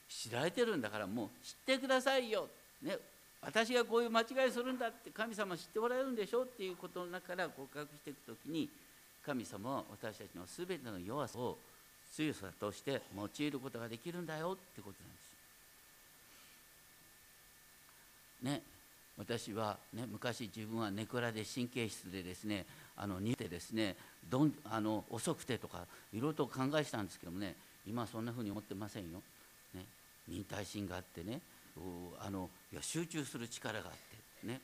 [0.08, 2.48] 知られてるんだからもう知ってくださいよ、
[2.80, 2.96] ね、
[3.44, 8.68] 私がこういう間違いするんだって神様知っておられるんでしょっていうことの中から告白していく時に
[9.26, 11.56] 神様は私たちの全ての弱さを
[12.14, 15.08] 強さとして用いることができるんだよってことな
[18.50, 18.62] んです。
[18.62, 18.62] ね
[19.18, 22.64] 私は、ね、昔自分はネクラで神経質でですね
[22.96, 23.96] あの似てですね
[24.28, 27.54] どんあの遅くてとかいろいろと考えしたんですけどもね
[27.86, 29.20] 今はそんなふうに思ってませんよ。
[29.74, 29.84] ね、
[30.28, 31.40] 忍耐心があってね
[32.20, 33.92] あのいや集中する力があっ
[34.42, 34.60] てね。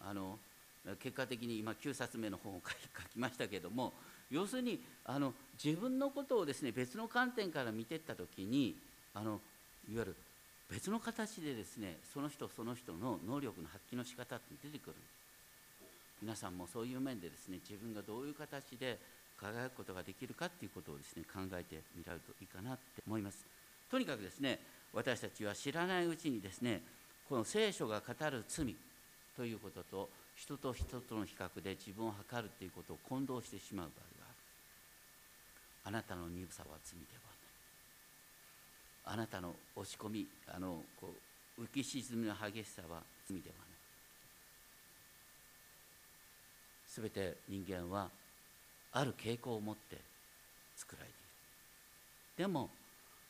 [0.00, 0.38] あの
[1.00, 2.70] 結果的に今9冊目の本を書
[3.08, 3.92] きましたけども
[4.30, 8.76] 要するにあの自分のことをですね別の観点から見ていった時に
[9.14, 9.40] あの
[9.92, 10.14] いわゆる
[10.70, 14.96] 別の形でですねその人その人の能力の発揮の仕方って出てくる。
[16.20, 18.98] 皆さんもそういう面でですね自分がどういう形で
[19.40, 23.46] 輝くことができるかっていうことをですね考えてみられるといいかなって思います。
[23.90, 24.58] とにかくですね
[24.92, 26.82] 私たちは知らないうちにですね
[27.28, 28.74] この聖書が語る罪
[29.36, 34.34] ということと人と人との比較で自分を測るということを混同してしまう場合がある。
[35.84, 37.20] あなたの鈍さは罪では
[39.14, 39.14] ない。
[39.14, 41.12] あなたの押し込みあのこ
[41.58, 43.68] う浮き沈みの激しさは罪ではない。
[46.86, 48.08] すべて人間は
[48.92, 49.98] ある傾向を持って
[50.76, 51.12] 作られてい
[52.38, 52.44] る。
[52.44, 52.70] でも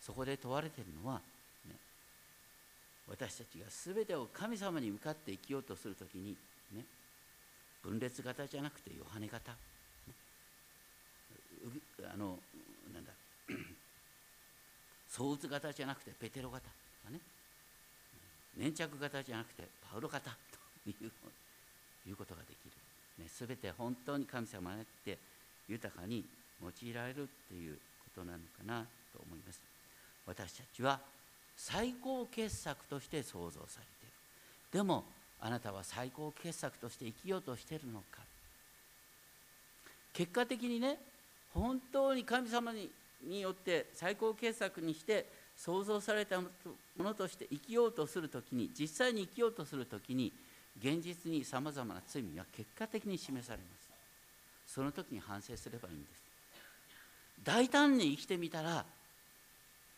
[0.00, 1.20] そこで問われているのは
[3.10, 6.36] 私たちが全てを神様に向かって生きようとするときに、
[6.74, 6.84] ね、
[7.82, 9.56] 分裂型じゃなくてヨハネ型、ね、
[12.12, 12.38] あの
[12.92, 13.12] なんだ
[15.08, 16.64] 相鬱型じゃなくてペテロ型。
[16.68, 16.70] と
[17.06, 17.20] かね
[18.56, 20.30] 粘着型じゃなくてパウロ型。
[20.84, 21.10] という
[22.08, 22.72] いうことができる、
[23.22, 25.18] ね、全て本当に神様にって
[25.68, 26.24] 豊かに
[26.62, 29.60] 用いられるっていうことなのかなと思います。
[30.26, 31.00] 私たちは
[31.58, 34.12] 最高傑作として創造されている
[34.72, 35.04] でも
[35.40, 38.22] あなたは最高傑作として生きようとしているのか
[40.14, 40.98] 結果的にね
[41.52, 42.88] 本当に神様に
[43.24, 46.46] によって最高傑作にして創造されたも
[46.98, 50.32] のとして生きようとするときに実際に生きようとするときに
[50.80, 54.72] 現実にさまざまな罪が結果的に示されます。
[54.72, 56.22] その時に反省すればいいんです。
[57.42, 58.84] 大胆に生きてみたら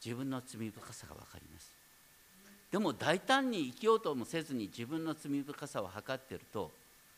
[0.05, 1.73] 自分の罪深さが分かります。
[2.71, 6.71] でも大胆に生きようともせずに自分の罪深さを測っていると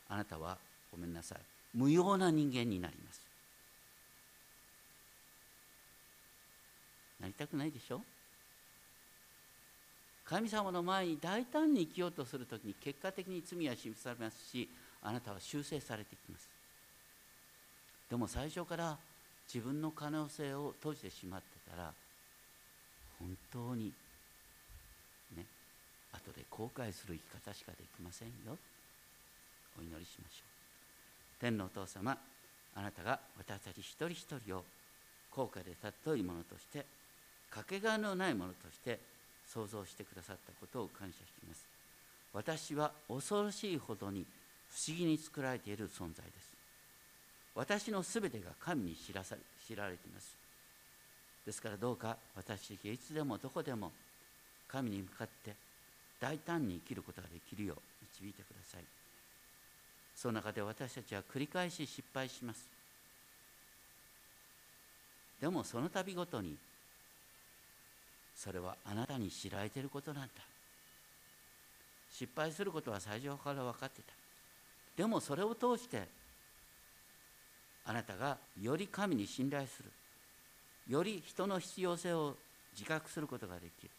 [0.09, 0.57] あなたは
[0.91, 1.39] ごめんなさい。
[1.73, 3.21] 無用な人間になります。
[7.19, 8.01] なりたくないでしょ？
[10.25, 14.69] 神様の前に大胆に生きようとするときに結果的に罪は示されますし
[15.01, 16.49] あなたは修正されていきます。
[18.09, 18.97] でも最初から
[19.53, 21.93] 自分の可能性を閉じてしまってたら
[23.23, 23.91] 本当に。
[25.35, 25.45] ね。
[26.11, 28.57] 後で後悔する生き方しかできませんよ。
[29.79, 31.39] お祈りしましょう。
[31.39, 32.17] 天のお父様
[32.75, 34.63] あなたが私たち一人一人を
[35.31, 36.85] 後悔で尊いものとして
[37.49, 38.99] かけがえのないものとして
[39.47, 41.65] 想像してくださったことを感謝します。
[42.33, 44.25] 私は恐ろしいほどに
[44.69, 46.53] 不思議に作られている存在です。
[47.55, 49.35] 私のすべてが神に知らさ
[49.67, 50.42] 知られています。
[51.45, 53.91] ですからどうか私がいつでもどこでも
[54.67, 55.55] 神に向かって
[56.19, 57.77] 大胆に生きることができるよう
[58.21, 58.83] 導いてください。
[60.15, 62.69] その中で私たちは繰り返し失敗します。
[65.41, 66.55] でもその度ごとに
[68.35, 70.29] それはあなたに知られていることなんだ。
[72.09, 74.13] 失敗することは最初から分かってた。
[74.95, 76.07] でもそれを通して
[77.85, 79.91] あなたがより神に信頼する。
[80.87, 82.35] より人の必要性を
[82.73, 83.89] 自覚することができる。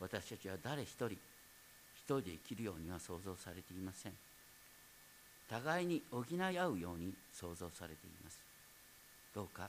[0.00, 1.18] 私たちは誰一人一
[2.06, 4.12] 人で生きるようには想像されていません。
[5.48, 8.38] 互いに補い合うように想像されています。
[9.34, 9.68] どうか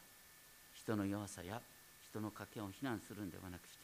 [0.73, 1.61] 人の弱さや
[2.09, 3.77] 人の賭けを非難するんではなくして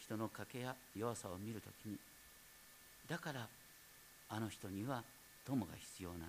[0.00, 1.96] 人の賭けや弱さを見るときに
[3.08, 3.46] だから
[4.28, 5.02] あの人には
[5.46, 6.26] 友が必要なんだ。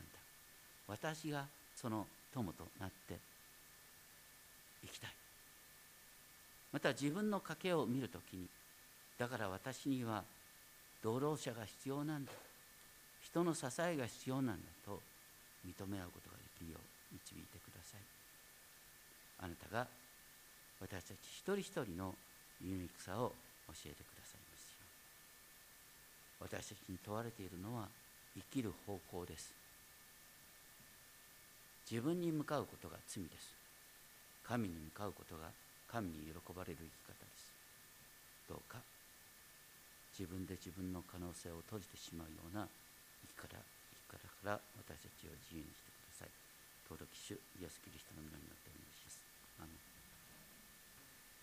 [0.88, 1.46] 私が
[1.76, 3.18] その友となって
[4.86, 5.10] いきたい。
[6.72, 8.48] また自分の賭けを見るときに
[9.18, 10.24] だから私には
[11.04, 12.32] 同労者が必要なんだ。
[13.22, 15.02] 人の支えが必要なんだと
[15.66, 18.02] 認め合うことができるよう導いてください。
[19.40, 19.88] あなたが
[20.80, 22.14] 私たち一人一人の
[22.62, 23.32] ユニークさを
[23.68, 24.86] 教えてくださいますよ
[26.40, 27.88] 私たちに問われているのは
[28.36, 29.54] 生きる方向です。
[31.90, 33.55] 自分に向かうことが罪です。
[34.48, 35.50] 神に向かうことが
[35.90, 37.52] 神に喜ばれる生き方です
[38.48, 38.78] どうか
[40.18, 42.70] 自分で自分の可能性を閉じてしまうような
[43.36, 46.30] 生き方生き方から私たちを自由にしてください。
[46.88, 48.85] 登録主イエス・キリストの皆によってお願いします。